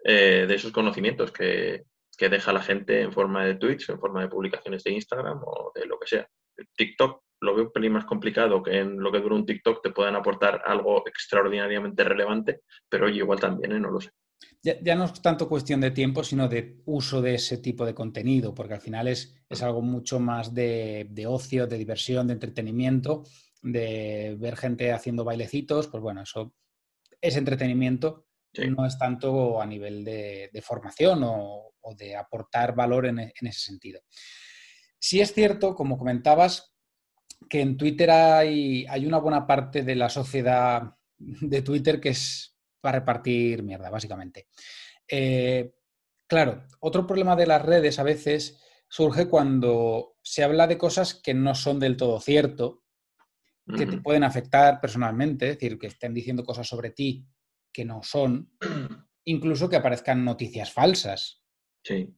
eh, 0.05 0.45
de 0.47 0.55
esos 0.55 0.71
conocimientos 0.71 1.33
que, 1.33 1.83
deja 2.17 2.53
la 2.53 2.63
gente 2.63 3.03
en 3.03 3.13
forma 3.13 3.45
de 3.45 3.57
tweets, 3.57 3.89
en 3.89 3.99
forma 3.99 4.21
de 4.21 4.29
publicaciones 4.29 4.85
de 4.85 4.93
Instagram 4.93 5.41
o 5.45 5.73
de 5.75 5.87
lo 5.87 5.99
que 5.99 6.07
sea. 6.07 6.29
TikTok 6.77 7.23
lo 7.41 7.55
veo 7.55 7.67
un 7.67 7.73
pelín 7.73 7.93
más 7.93 8.05
complicado 8.05 8.63
que 8.63 8.79
en 8.79 8.99
lo 9.01 9.13
que 9.13 9.21
dura 9.21 9.35
un 9.35 9.47
TikTok 9.47 9.83
te 9.83 9.91
puedan 9.91 10.17
aportar 10.17 10.63
algo 10.65 11.07
extraordinariamente 11.07 12.05
relevante, 12.05 12.63
pero 12.89 13.07
oye, 13.07 13.19
igual 13.19 13.41
también, 13.41 13.73
¿eh? 13.73 13.81
no 13.81 13.91
lo 13.91 14.01
sé. 14.01 14.11
Ya, 14.63 14.95
no 14.95 15.05
es 15.05 15.23
tanto 15.23 15.49
cuestión 15.49 15.81
de 15.81 15.93
tiempo, 15.93 16.23
sino 16.25 16.49
de 16.49 16.81
uso 16.85 17.23
de 17.23 17.35
ese 17.35 17.59
tipo 17.59 17.87
de 17.87 17.95
contenido, 17.95 18.55
porque 18.55 18.75
al 18.75 18.81
final 18.81 19.09
es, 19.09 19.37
es 19.49 19.63
algo 19.63 19.83
mucho 19.83 20.21
más 20.21 20.53
de, 20.53 21.07
de, 21.11 21.27
ocio, 21.27 21.67
de 21.67 21.79
diversión, 21.79 22.27
de 22.27 22.35
entretenimiento, 22.35 23.23
de 23.63 24.37
ver 24.39 24.57
gente 24.57 24.93
haciendo 24.93 25.25
bailecitos, 25.25 25.89
pues 25.89 26.03
bueno, 26.03 26.23
eso 26.23 26.55
es 27.21 27.37
entretenimiento 27.37 28.29
no 28.67 28.87
es 28.87 28.99
tanto 28.99 29.61
a 29.61 29.67
nivel 29.67 30.05
de, 30.05 30.63
formación 30.65 31.23
o, 31.25 31.73
de 31.97 32.17
aportar 32.17 32.75
valor 32.75 33.07
en, 33.07 33.19
ese 33.19 33.61
sentido. 33.61 34.01
Sí 34.99 35.21
es 35.21 35.33
cierto, 35.33 35.75
como 35.75 35.97
comentabas, 35.97 36.75
que 37.49 37.61
en 37.61 37.77
Twitter 37.77 38.11
hay, 38.11 38.87
una 39.07 39.19
buena 39.19 39.47
parte 39.47 39.83
de 39.83 39.95
la 39.95 40.09
sociedad 40.09 40.95
de 41.17 41.63
Twitter 41.63 42.01
que 42.01 42.11
es 42.11 42.57
para 42.81 43.01
repartir 43.01 43.63
mierda, 43.63 43.91
básicamente. 43.91 44.49
Eh, 45.07 45.75
claro, 46.27 46.65
otro 46.81 47.07
problema 47.07 47.37
de 47.37 47.47
las 47.47 47.63
redes 47.63 47.99
a 47.99 48.05
veces 48.05 48.63
surge 48.89 49.29
cuando 49.29 50.17
se 50.23 50.45
habla 50.45 50.67
de 50.67 50.79
cosas 50.79 51.15
que 51.15 51.35
no 51.35 51.55
son 51.55 51.81
del 51.81 51.97
todo 51.97 52.21
cierto, 52.21 52.85
que 53.77 53.85
te 53.85 53.99
pueden 53.99 54.25
afectar 54.25 54.81
personalmente, 54.81 55.47
es 55.51 55.59
decir, 55.59 55.79
que 55.79 55.89
estén 55.89 56.15
diciendo 56.15 56.43
cosas 56.43 56.67
sobre 56.67 56.91
ti 56.91 57.27
que 57.71 57.85
no 57.85 58.03
son, 58.03 58.51
incluso 59.25 59.69
que 59.69 59.77
aparezcan 59.77 60.25
noticias 60.25 60.73
falsas. 60.73 61.43
Sí. 61.83 62.15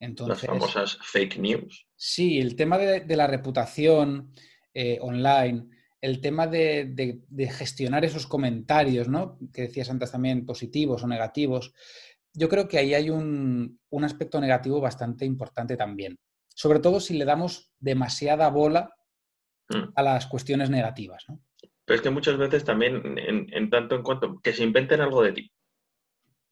Entonces, 0.00 0.42
Las 0.42 0.46
famosas 0.46 0.98
fake 1.02 1.38
news. 1.38 1.88
Sí, 1.96 2.38
el 2.38 2.56
tema 2.56 2.78
de, 2.78 3.16
la 3.16 3.26
reputación 3.26 4.32
eh, 4.74 4.98
online, 5.00 5.68
el 6.00 6.20
tema 6.20 6.46
de, 6.46 7.20
gestionar 7.50 8.04
esos 8.04 8.26
comentarios, 8.26 9.08
¿no? 9.08 9.38
Que 9.52 9.62
decías 9.62 9.90
antes 9.90 10.12
también, 10.12 10.46
positivos 10.46 11.02
o 11.02 11.08
negativos. 11.08 11.72
Yo 12.32 12.48
creo 12.48 12.68
que 12.68 12.78
ahí 12.78 12.94
hay 12.94 13.10
un, 13.10 13.80
aspecto 14.02 14.40
negativo 14.40 14.80
bastante 14.80 15.24
importante 15.24 15.76
también. 15.76 16.18
Sobre 16.54 16.80
todo 16.80 17.00
si 17.00 17.16
le 17.16 17.24
damos 17.24 17.72
demasiada 17.78 18.48
bola 18.50 18.94
mm. 19.68 19.92
a 19.94 20.02
las 20.02 20.26
cuestiones 20.26 20.70
negativas, 20.70 21.24
¿no? 21.28 21.40
Pero 21.84 21.96
es 21.96 22.02
que 22.02 22.10
muchas 22.10 22.36
veces 22.36 22.64
también, 22.64 23.16
en, 23.16 23.70
tanto 23.70 23.96
en 23.96 24.02
cuanto 24.02 24.40
que 24.40 24.52
se 24.52 24.62
inventen 24.62 25.00
algo 25.00 25.22
de 25.22 25.32
ti, 25.32 25.52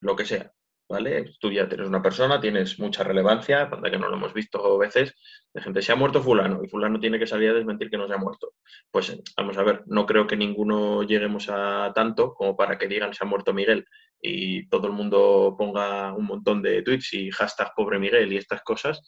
lo 0.01 0.17
que 0.17 0.25
sea, 0.25 0.55
¿vale? 0.89 1.33
Tú 1.41 1.51
ya 1.51 1.69
tienes 1.69 1.89
una 1.89 2.03
persona, 2.03 2.41
tienes 2.41 2.79
mucha 2.79 3.03
relevancia, 3.03 3.69
cuando 3.69 3.91
que 3.91 3.99
no 3.99 4.09
lo 4.09 4.17
hemos 4.17 4.33
visto 4.33 4.79
veces, 4.79 5.15
de 5.53 5.63
gente, 5.63 5.83
se 5.83 5.93
ha 5.93 5.97
muerto 5.97 6.23
fulano 6.23 6.61
y 6.63 6.69
fulano 6.69 7.01
tiene 7.01 7.19
que 7.19 7.27
salir 7.27 7.51
a 7.51 7.55
desmentir 7.55 7.91
que 7.91 7.97
no 7.97 8.07
se 8.07 8.15
ha 8.15 8.19
muerto. 8.19 8.53
Pues 8.91 9.17
vamos 9.37 9.57
a 9.59 9.63
ver, 9.63 9.83
no 9.87 10.07
creo 10.07 10.27
que 10.27 10.37
ninguno 10.37 11.03
lleguemos 11.03 11.49
a 11.49 11.93
tanto 11.95 12.35
como 12.35 12.57
para 12.57 12.79
que 12.79 12.89
digan 12.89 13.15
se 13.15 13.25
ha 13.25 13.29
muerto 13.29 13.53
Miguel 13.53 13.87
y 14.21 14.69
todo 14.69 14.87
el 14.87 14.93
mundo 14.93 15.55
ponga 15.59 16.15
un 16.15 16.27
montón 16.27 16.63
de 16.63 16.83
tweets 16.83 17.15
y 17.15 17.31
hashtag 17.31 17.73
pobre 17.75 17.99
Miguel 17.99 18.33
y 18.33 18.37
estas 18.37 18.63
cosas, 18.63 19.03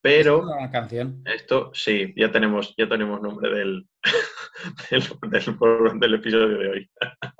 pero 0.00 0.42
una 0.42 0.70
canción. 0.70 1.22
esto 1.24 1.70
sí, 1.72 2.12
ya 2.16 2.30
tenemos, 2.30 2.74
ya 2.76 2.88
tenemos 2.88 3.22
nombre 3.22 3.50
del, 3.54 3.86
del, 4.90 6.14
episodio 6.14 6.58
de 6.58 6.68
hoy. 6.68 6.90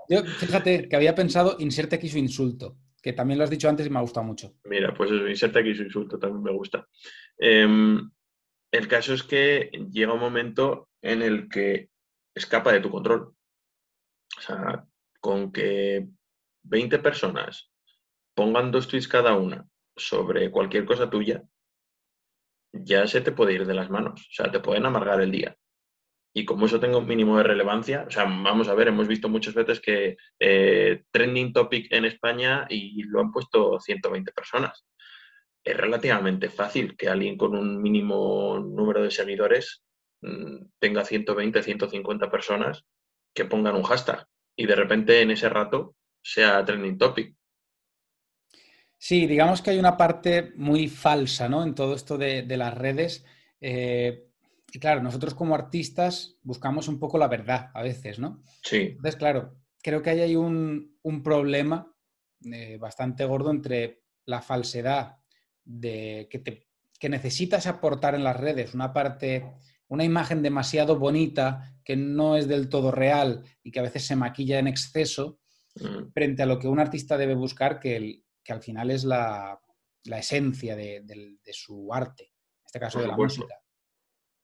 Yo, 0.08 0.24
fíjate 0.24 0.88
que 0.88 0.96
había 0.96 1.14
pensado 1.14 1.56
inserte 1.58 1.96
aquí 1.96 2.08
su 2.08 2.18
insulto, 2.18 2.76
que 3.04 3.12
también 3.12 3.36
lo 3.36 3.44
has 3.44 3.50
dicho 3.50 3.68
antes 3.68 3.86
y 3.86 3.90
me 3.90 3.98
ha 3.98 4.00
gustado 4.00 4.24
mucho. 4.24 4.54
Mira, 4.64 4.94
pues 4.94 5.10
eso, 5.10 5.28
inserte 5.28 5.58
aquí 5.58 5.74
su 5.74 5.82
insulto, 5.82 6.18
también 6.18 6.42
me 6.42 6.52
gusta. 6.52 6.88
Em, 7.36 8.10
el 8.72 8.88
caso 8.88 9.12
es 9.12 9.22
que 9.22 9.70
llega 9.92 10.14
un 10.14 10.20
momento 10.20 10.88
en 11.02 11.20
el 11.20 11.50
que 11.50 11.90
escapa 12.34 12.72
de 12.72 12.80
tu 12.80 12.90
control. 12.90 13.34
O 14.38 14.40
sea, 14.40 14.86
con 15.20 15.52
que 15.52 16.08
20 16.62 16.98
personas 17.00 17.70
pongan 18.34 18.70
dos 18.70 18.88
tweets 18.88 19.06
cada 19.06 19.36
una 19.36 19.68
sobre 19.94 20.50
cualquier 20.50 20.86
cosa 20.86 21.10
tuya, 21.10 21.44
ya 22.72 23.06
se 23.06 23.20
te 23.20 23.32
puede 23.32 23.52
ir 23.52 23.66
de 23.66 23.74
las 23.74 23.90
manos, 23.90 24.18
o 24.18 24.32
sea, 24.32 24.50
te 24.50 24.60
pueden 24.60 24.86
amargar 24.86 25.20
el 25.20 25.30
día. 25.30 25.54
Y 26.36 26.44
como 26.44 26.66
eso 26.66 26.80
tenga 26.80 26.98
un 26.98 27.06
mínimo 27.06 27.38
de 27.38 27.44
relevancia, 27.44 28.04
o 28.08 28.10
sea, 28.10 28.24
vamos 28.24 28.66
a 28.66 28.74
ver, 28.74 28.88
hemos 28.88 29.06
visto 29.06 29.28
muchas 29.28 29.54
veces 29.54 29.80
que 29.80 30.16
eh, 30.40 31.04
trending 31.12 31.52
topic 31.52 31.92
en 31.92 32.04
España 32.06 32.66
y 32.68 33.04
lo 33.04 33.20
han 33.20 33.30
puesto 33.30 33.78
120 33.78 34.32
personas. 34.32 34.84
Es 35.62 35.76
relativamente 35.76 36.50
fácil 36.50 36.96
que 36.96 37.08
alguien 37.08 37.38
con 37.38 37.54
un 37.54 37.80
mínimo 37.80 38.58
número 38.58 39.04
de 39.04 39.12
seguidores 39.12 39.84
mm, 40.22 40.56
tenga 40.80 41.04
120, 41.04 41.62
150 41.62 42.30
personas 42.30 42.84
que 43.32 43.44
pongan 43.44 43.76
un 43.76 43.84
hashtag 43.84 44.26
y 44.56 44.66
de 44.66 44.74
repente 44.74 45.20
en 45.20 45.30
ese 45.30 45.48
rato 45.48 45.94
sea 46.20 46.64
trending 46.64 46.98
topic. 46.98 47.36
Sí, 48.98 49.26
digamos 49.26 49.62
que 49.62 49.70
hay 49.70 49.78
una 49.78 49.96
parte 49.96 50.52
muy 50.56 50.88
falsa 50.88 51.48
¿no? 51.48 51.62
en 51.62 51.74
todo 51.74 51.94
esto 51.94 52.18
de, 52.18 52.44
las 52.56 52.74
redes. 52.76 53.24
Eh, 53.60 54.30
y 54.74 54.80
claro, 54.80 55.00
nosotros 55.00 55.34
como 55.34 55.54
artistas 55.54 56.36
buscamos 56.42 56.88
un 56.88 56.98
poco 56.98 57.16
la 57.16 57.28
verdad 57.28 57.70
a 57.74 57.80
veces, 57.80 58.18
¿no? 58.18 58.42
Sí. 58.60 58.78
Entonces, 58.96 59.14
claro, 59.14 59.54
creo 59.80 60.02
que 60.02 60.10
ahí 60.10 60.20
hay 60.20 60.34
un, 60.34 60.98
problema 61.22 61.94
eh, 62.52 62.76
bastante 62.76 63.24
gordo 63.24 63.52
entre 63.52 64.02
la 64.26 64.42
falsedad 64.42 65.18
de 65.62 66.26
que, 66.28 66.40
te, 66.40 66.66
que 66.98 67.08
necesitas 67.08 67.68
aportar 67.68 68.16
en 68.16 68.24
las 68.24 68.36
redes 68.36 68.74
una 68.74 68.92
parte, 68.92 69.48
una 69.86 70.02
imagen 70.02 70.42
demasiado 70.42 70.98
bonita 70.98 71.72
que 71.84 71.94
no 71.94 72.36
es 72.36 72.48
del 72.48 72.68
todo 72.68 72.90
real 72.90 73.44
y 73.62 73.70
que 73.70 73.78
a 73.78 73.84
veces 73.84 74.04
se 74.04 74.16
maquilla 74.16 74.58
en 74.58 74.66
exceso, 74.66 75.38
mm. 75.76 76.10
frente 76.12 76.42
a 76.42 76.46
lo 76.46 76.58
que 76.58 76.66
un 76.66 76.80
artista 76.80 77.16
debe 77.16 77.36
buscar, 77.36 77.78
que 77.78 77.94
el, 77.94 78.24
que 78.42 78.52
al 78.52 78.60
final 78.60 78.90
es 78.90 79.04
la, 79.04 79.60
esencia 80.04 80.74
de, 80.74 81.38
su 81.52 81.94
arte, 81.94 82.24
en 82.24 82.66
este 82.66 82.80
caso 82.80 83.00
de 83.00 83.06
la 83.06 83.16
música. 83.16 83.54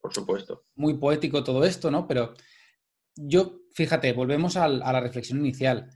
Por 0.01 0.15
supuesto. 0.15 0.65
Muy 0.77 0.95
poético 0.95 1.45
todo 1.45 1.65
esto, 1.65 1.91
¿no? 1.91 2.07
Pero 2.07 2.35
yo, 3.17 3.61
fíjate, 3.73 4.13
volvemos 4.13 4.57
a, 4.57 4.69
la 4.69 5.01
reflexión 5.01 5.41
inicial. 5.41 5.91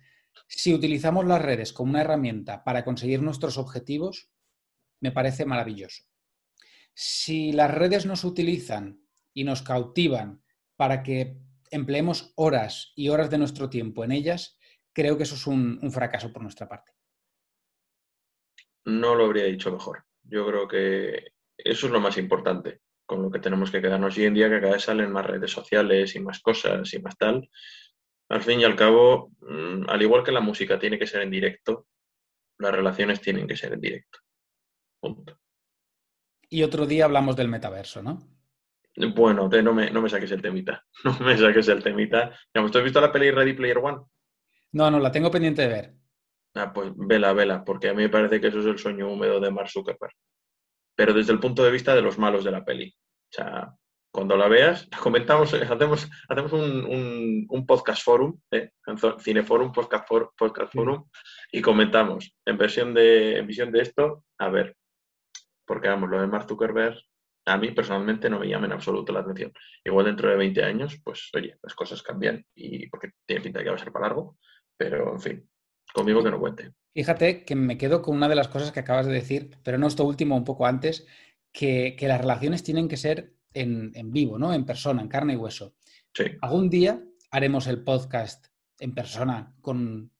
si 0.46 0.74
utilizamos 0.74 1.24
las 1.24 1.40
redes 1.40 1.72
como 1.72 1.90
una 1.90 2.02
herramienta 2.02 2.64
para 2.64 2.84
conseguir 2.84 3.22
nuestros 3.22 3.56
objetivos, 3.56 4.30
me 5.00 5.12
parece 5.12 5.46
maravilloso. 5.46 6.04
Si 6.92 7.52
las 7.52 7.72
redes 7.72 8.06
nos 8.06 8.24
utilizan 8.24 9.00
y 9.32 9.44
nos 9.44 9.62
cautivan 9.62 10.42
para 10.76 11.02
que 11.02 11.38
empleemos 11.70 12.32
horas 12.36 12.92
y 12.94 13.08
horas 13.08 13.30
de 13.30 13.38
nuestro 13.38 13.70
tiempo 13.70 14.04
en 14.04 14.12
ellas, 14.12 14.58
creo 14.92 15.16
que 15.16 15.24
eso 15.24 15.34
es 15.34 15.46
un, 15.46 15.78
un 15.82 15.90
fracaso 15.90 16.32
por 16.32 16.42
nuestra 16.42 16.68
parte. 16.68 16.92
No 18.84 19.14
lo 19.14 19.24
habría 19.24 19.44
dicho 19.44 19.72
mejor. 19.72 20.04
Yo 20.22 20.46
creo 20.46 20.68
que 20.68 21.32
eso 21.56 21.86
es 21.86 21.92
lo 21.92 22.00
más 22.00 22.18
importante 22.18 22.82
con 23.06 23.22
lo 23.22 23.30
que 23.30 23.38
tenemos 23.38 23.70
que 23.70 23.82
quedarnos 23.82 24.16
hoy 24.16 24.24
en 24.24 24.34
día, 24.34 24.48
que 24.48 24.60
cada 24.60 24.72
vez 24.72 24.82
salen 24.82 25.12
más 25.12 25.26
redes 25.26 25.50
sociales 25.50 26.14
y 26.16 26.20
más 26.20 26.40
cosas 26.40 26.92
y 26.94 26.98
más 27.00 27.16
tal. 27.16 27.48
Al 28.30 28.42
fin 28.42 28.60
y 28.60 28.64
al 28.64 28.76
cabo, 28.76 29.32
mm, 29.40 29.88
al 29.88 30.02
igual 30.02 30.24
que 30.24 30.32
la 30.32 30.40
música 30.40 30.78
tiene 30.78 30.98
que 30.98 31.06
ser 31.06 31.22
en 31.22 31.30
directo, 31.30 31.86
las 32.58 32.72
relaciones 32.72 33.20
tienen 33.20 33.46
que 33.46 33.56
ser 33.56 33.74
en 33.74 33.80
directo. 33.80 34.18
Punto. 35.00 35.38
Y 36.48 36.62
otro 36.62 36.86
día 36.86 37.04
hablamos 37.04 37.36
del 37.36 37.48
metaverso, 37.48 38.02
¿no? 38.02 38.18
Bueno, 39.14 39.48
no, 39.48 39.74
me, 39.74 39.90
no 39.90 40.00
me 40.00 40.08
saques 40.08 40.30
el 40.30 40.40
temita. 40.40 40.84
No 41.04 41.18
me 41.20 41.36
saques 41.36 41.68
el 41.68 41.82
temita. 41.82 42.32
Digamos, 42.52 42.70
¿tú 42.70 42.78
has 42.78 42.84
visto 42.84 43.00
la 43.00 43.12
peli 43.12 43.30
Ready 43.30 43.54
Player 43.54 43.78
One? 43.78 43.98
No, 44.72 44.90
no, 44.90 44.98
la 44.98 45.10
tengo 45.10 45.30
pendiente 45.30 45.62
de 45.62 45.68
ver. 45.68 45.94
Ah, 46.54 46.72
pues 46.72 46.92
vela, 46.96 47.32
vela, 47.32 47.64
porque 47.64 47.88
a 47.88 47.94
mí 47.94 48.04
me 48.04 48.08
parece 48.08 48.40
que 48.40 48.46
eso 48.46 48.60
es 48.60 48.66
el 48.66 48.78
sueño 48.78 49.12
húmedo 49.12 49.40
de 49.40 49.50
Mark 49.50 49.68
Zuckerberg 49.68 50.14
pero 50.94 51.12
desde 51.12 51.32
el 51.32 51.40
punto 51.40 51.64
de 51.64 51.70
vista 51.70 51.94
de 51.94 52.02
los 52.02 52.18
malos 52.18 52.44
de 52.44 52.50
la 52.50 52.64
peli. 52.64 52.94
O 52.96 53.34
sea, 53.34 53.74
cuando 54.12 54.36
la 54.36 54.48
veas, 54.48 54.88
comentamos, 55.00 55.52
hacemos, 55.54 56.08
hacemos 56.28 56.52
un, 56.52 57.64
podcast 57.66 58.02
forum, 58.02 58.38
¿eh? 58.50 58.70
Cineforum, 59.20 59.72
podcast, 59.72 60.08
podcast 60.36 60.72
forum, 60.72 61.04
y 61.50 61.60
comentamos 61.60 62.34
en 62.44 62.58
versión 62.58 62.94
de, 62.94 63.38
en 63.38 63.46
visión 63.46 63.72
de 63.72 63.82
esto, 63.82 64.24
a 64.38 64.48
ver, 64.50 64.76
porque 65.66 65.88
vamos, 65.88 66.10
lo 66.10 66.20
de 66.20 66.26
Mark 66.26 66.46
Zuckerberg 66.48 66.96
a 67.46 67.58
mí 67.58 67.70
personalmente 67.72 68.30
no 68.30 68.38
me 68.38 68.48
llama 68.48 68.66
en 68.66 68.72
absoluto 68.72 69.12
la 69.12 69.20
atención. 69.20 69.52
Igual 69.84 70.06
dentro 70.06 70.30
de 70.30 70.36
20 70.36 70.64
años, 70.64 71.00
pues 71.04 71.30
oye, 71.34 71.58
las 71.62 71.74
cosas 71.74 72.02
cambian 72.02 72.44
y 72.54 72.88
porque 72.88 73.10
tiene 73.26 73.42
pinta 73.42 73.58
de 73.58 73.64
que 73.64 73.70
va 73.70 73.76
a 73.76 73.78
ser 73.78 73.92
para 73.92 74.08
largo, 74.08 74.38
pero 74.76 75.12
en 75.12 75.20
fin, 75.20 75.50
conmigo 75.94 76.22
que 76.22 76.30
no 76.30 76.40
cuente. 76.40 76.72
Fíjate 76.92 77.44
que 77.44 77.54
me 77.54 77.78
quedo 77.78 78.02
con 78.02 78.16
una 78.16 78.28
de 78.28 78.34
las 78.34 78.48
cosas 78.48 78.72
que 78.72 78.80
acabas 78.80 79.06
de 79.06 79.12
decir, 79.12 79.50
pero 79.62 79.78
no 79.78 79.86
esto 79.86 80.04
último, 80.04 80.36
un 80.36 80.44
poco 80.44 80.66
antes, 80.66 81.06
que, 81.52 81.96
las 82.00 82.20
relaciones 82.20 82.62
tienen 82.62 82.88
que 82.88 82.96
ser 82.96 83.34
en, 83.52 83.92
vivo, 84.12 84.38
¿no? 84.38 84.52
En 84.52 84.66
persona, 84.66 85.00
en 85.00 85.08
carne 85.08 85.34
y 85.34 85.36
hueso. 85.36 85.76
Sí. 86.12 86.24
Algún 86.42 86.68
día 86.68 87.02
haremos 87.30 87.66
el 87.68 87.82
podcast 87.82 88.46
en 88.78 88.94
persona, 88.94 89.54
con, 89.60 90.10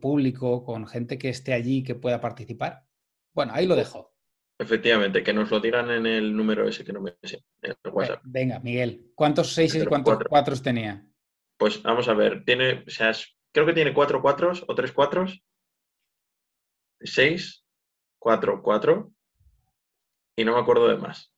público, 0.00 0.64
con 0.64 0.86
gente 0.86 1.18
que 1.18 1.30
esté 1.30 1.54
allí 1.54 1.82
que 1.82 1.96
pueda 1.96 2.20
participar. 2.20 2.86
Bueno, 3.34 3.52
ahí 3.54 3.66
lo 3.66 3.74
dejo. 3.74 4.14
Efectivamente, 4.58 5.24
que 5.24 5.32
nos 5.32 5.50
lo 5.50 5.58
digan 5.58 5.90
en 5.90 6.06
el 6.06 6.36
número 6.36 6.68
ese 6.68 6.84
que 6.84 6.92
no 6.92 7.00
me 7.00 7.16
sé, 7.22 7.42
en 7.62 7.74
el 7.82 7.90
WhatsApp. 7.90 8.20
Venga, 8.22 8.60
Miguel, 8.60 9.10
¿cuántos 9.14 9.52
seis 9.52 9.74
y 9.74 9.84
cuántos 9.86 10.18
cuatro. 10.28 10.54
tenía? 10.62 11.04
Pues 11.58 11.82
vamos 11.82 12.06
a 12.08 12.14
ver, 12.14 12.44
tiene, 12.44 12.84
o 12.86 12.90
sea, 12.90 13.12
creo 13.52 13.66
que 13.66 13.72
tiene 13.72 13.94
cuatro 13.94 14.22
cuatros 14.22 14.64
o 14.66 14.74
tres 14.74 14.92
cuatros 14.92 15.42
6, 17.04 17.64
4, 18.18 18.62
4 18.62 19.12
y 20.36 20.44
no 20.44 20.54
me 20.54 20.60
acuerdo 20.60 20.88
de 20.88 20.96
más. 20.96 21.32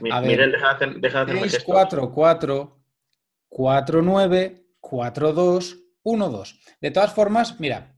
Miguel, 0.00 0.52
deja 0.52 0.74
de, 0.74 0.86
deja 0.98 1.24
de 1.24 1.48
6, 1.48 1.64
4, 1.64 2.12
4, 2.12 2.84
4, 3.48 4.02
9, 4.02 4.66
4, 4.80 5.32
2, 5.32 5.78
1, 6.02 6.28
2. 6.28 6.60
De 6.80 6.90
todas 6.90 7.14
formas, 7.14 7.58
mira, 7.60 7.96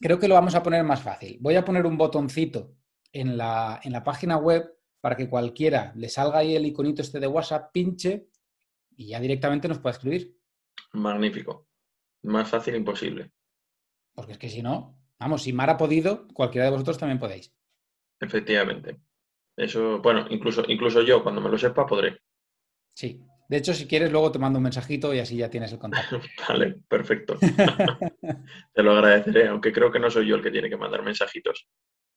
creo 0.00 0.18
que 0.18 0.28
lo 0.28 0.34
vamos 0.34 0.54
a 0.54 0.62
poner 0.62 0.84
más 0.84 1.02
fácil. 1.02 1.38
Voy 1.40 1.56
a 1.56 1.64
poner 1.64 1.86
un 1.86 1.96
botoncito 1.96 2.76
en 3.12 3.36
la, 3.36 3.80
en 3.82 3.92
la 3.92 4.04
página 4.04 4.36
web 4.36 4.72
para 5.00 5.16
que 5.16 5.28
cualquiera 5.28 5.92
le 5.96 6.08
salga 6.08 6.38
ahí 6.38 6.54
el 6.54 6.66
iconito 6.66 7.02
este 7.02 7.18
de 7.18 7.26
WhatsApp, 7.26 7.72
pinche 7.72 8.28
y 8.96 9.08
ya 9.08 9.20
directamente 9.20 9.66
nos 9.66 9.78
pueda 9.78 9.94
escribir. 9.94 10.36
Magnífico. 10.92 11.67
Más 12.22 12.48
fácil 12.48 12.74
imposible. 12.74 13.30
Porque 14.14 14.32
es 14.32 14.38
que 14.38 14.48
si 14.48 14.62
no, 14.62 14.98
Vamos, 15.18 15.42
si 15.42 15.52
Mar 15.52 15.70
ha 15.70 15.76
podido, 15.76 16.28
cualquiera 16.28 16.66
de 16.66 16.70
vosotros 16.70 16.98
también 16.98 17.18
podéis. 17.18 17.52
Efectivamente. 18.20 19.00
Eso, 19.56 20.00
bueno, 20.00 20.26
incluso, 20.30 20.62
incluso 20.68 21.02
yo, 21.02 21.22
cuando 21.22 21.40
me 21.40 21.50
lo 21.50 21.58
sepa, 21.58 21.86
podré. 21.86 22.20
Sí. 22.94 23.20
De 23.48 23.56
hecho, 23.56 23.72
si 23.72 23.86
quieres, 23.86 24.12
luego 24.12 24.30
te 24.30 24.38
mando 24.38 24.58
un 24.58 24.64
mensajito 24.64 25.12
y 25.12 25.18
así 25.18 25.36
ya 25.36 25.50
tienes 25.50 25.72
el 25.72 25.78
contacto. 25.78 26.20
vale, 26.48 26.76
perfecto. 26.86 27.36
te 28.72 28.82
lo 28.82 28.92
agradeceré, 28.92 29.48
aunque 29.48 29.72
creo 29.72 29.90
que 29.90 29.98
no 29.98 30.10
soy 30.10 30.28
yo 30.28 30.36
el 30.36 30.42
que 30.42 30.50
tiene 30.50 30.68
que 30.68 30.76
mandar 30.76 31.02
mensajitos. 31.02 31.66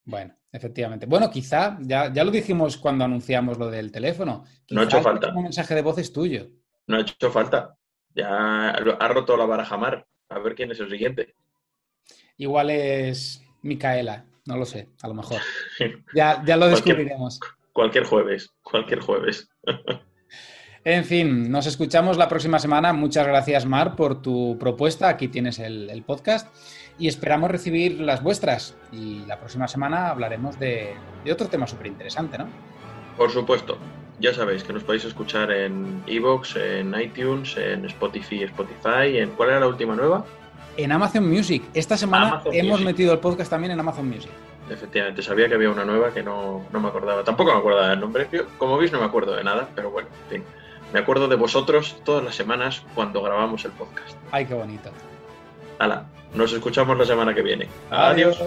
Bueno, 0.04 0.36
efectivamente. 0.52 1.06
Bueno, 1.06 1.30
quizá, 1.30 1.78
ya, 1.80 2.12
ya 2.12 2.22
lo 2.22 2.30
dijimos 2.30 2.76
cuando 2.76 3.04
anunciamos 3.04 3.58
lo 3.58 3.70
del 3.70 3.90
teléfono. 3.90 4.44
no 4.70 4.80
ha 4.80 4.84
hecho 4.84 5.00
falta. 5.00 5.32
Un 5.34 5.44
mensaje 5.44 5.74
de 5.74 5.82
voz 5.82 5.98
es 5.98 6.12
tuyo. 6.12 6.50
No 6.86 6.98
ha 6.98 7.00
hecho 7.00 7.30
falta. 7.30 7.76
Ya 8.14 8.70
ha 8.70 9.08
roto 9.08 9.36
la 9.36 9.46
baraja 9.46 9.76
mar. 9.76 10.06
A 10.28 10.38
ver 10.38 10.54
quién 10.54 10.70
es 10.70 10.80
el 10.80 10.90
siguiente. 10.90 11.34
Igual 12.36 12.70
es 12.70 13.42
Micaela, 13.62 14.24
no 14.46 14.56
lo 14.56 14.64
sé, 14.64 14.88
a 15.02 15.08
lo 15.08 15.14
mejor. 15.14 15.40
Ya, 16.14 16.42
ya 16.44 16.56
lo 16.56 16.68
descubriremos. 16.68 17.40
Cualquier, 17.72 18.04
jueves, 18.04 18.50
cualquier 18.62 19.00
jueves. 19.00 19.48
En 20.84 21.04
fin, 21.04 21.48
nos 21.48 21.66
escuchamos 21.66 22.16
la 22.16 22.28
próxima 22.28 22.58
semana. 22.58 22.92
Muchas 22.92 23.24
gracias, 23.24 23.64
Mar, 23.66 23.94
por 23.94 24.20
tu 24.20 24.58
propuesta. 24.58 25.08
Aquí 25.08 25.28
tienes 25.28 25.60
el, 25.60 26.02
podcast 26.04 26.52
y 26.98 27.06
esperamos 27.06 27.52
recibir 27.52 28.00
las 28.00 28.20
vuestras. 28.20 28.76
Y 28.90 29.24
la 29.26 29.38
próxima 29.38 29.68
semana 29.68 30.08
hablaremos 30.08 30.58
de, 30.58 30.94
otro 31.30 31.46
tema 31.46 31.68
súper 31.68 31.86
interesante, 31.86 32.36
¿no? 32.36 32.48
Por 33.16 33.30
supuesto. 33.30 33.78
Ya 34.18 34.32
sabéis 34.32 34.62
que 34.62 34.72
nos 34.72 34.84
podéis 34.84 35.04
escuchar 35.04 35.50
en 35.50 36.02
Evox, 36.06 36.56
en 36.56 36.94
iTunes, 37.00 37.56
en 37.56 37.84
Spotify, 37.86 38.44
Spotify, 38.44 39.18
en 39.18 39.30
¿cuál 39.30 39.50
era 39.50 39.60
la 39.60 39.66
última 39.66 39.96
nueva? 39.96 40.24
en 40.76 40.92
Amazon 40.92 41.28
Music. 41.28 41.62
Esta 41.74 41.96
semana 41.96 42.42
hemos 42.52 42.80
metido 42.80 43.12
el 43.12 43.18
podcast 43.18 43.50
también 43.50 43.72
en 43.72 43.80
Amazon 43.80 44.08
Music. 44.08 44.30
Efectivamente, 44.70 45.22
sabía 45.22 45.48
que 45.48 45.54
había 45.54 45.70
una 45.70 45.84
nueva 45.84 46.12
que 46.12 46.22
no, 46.22 46.64
me 46.72 46.88
acordaba. 46.88 47.24
Tampoco 47.24 47.52
me 47.52 47.58
acordaba 47.58 47.88
del 47.88 48.00
nombre. 48.00 48.28
como 48.58 48.78
veis, 48.78 48.92
no 48.92 49.00
me 49.00 49.04
acuerdo 49.04 49.34
de 49.34 49.44
nada, 49.44 49.68
pero 49.74 49.90
bueno, 49.90 50.08
en 50.24 50.30
fin. 50.30 50.44
Me 50.92 51.00
acuerdo 51.00 51.26
de 51.26 51.36
vosotros 51.36 51.96
todas 52.04 52.24
las 52.24 52.34
semanas 52.34 52.82
cuando 52.94 53.22
grabamos 53.22 53.64
el 53.64 53.72
podcast. 53.72 54.16
Ay, 54.30 54.46
qué 54.46 54.54
bonito. 54.54 54.90
Hala, 55.78 56.04
nos 56.34 56.52
escuchamos 56.52 56.96
la 56.98 57.04
semana 57.04 57.34
que 57.34 57.42
viene. 57.42 57.68
Adiós. 57.90 58.38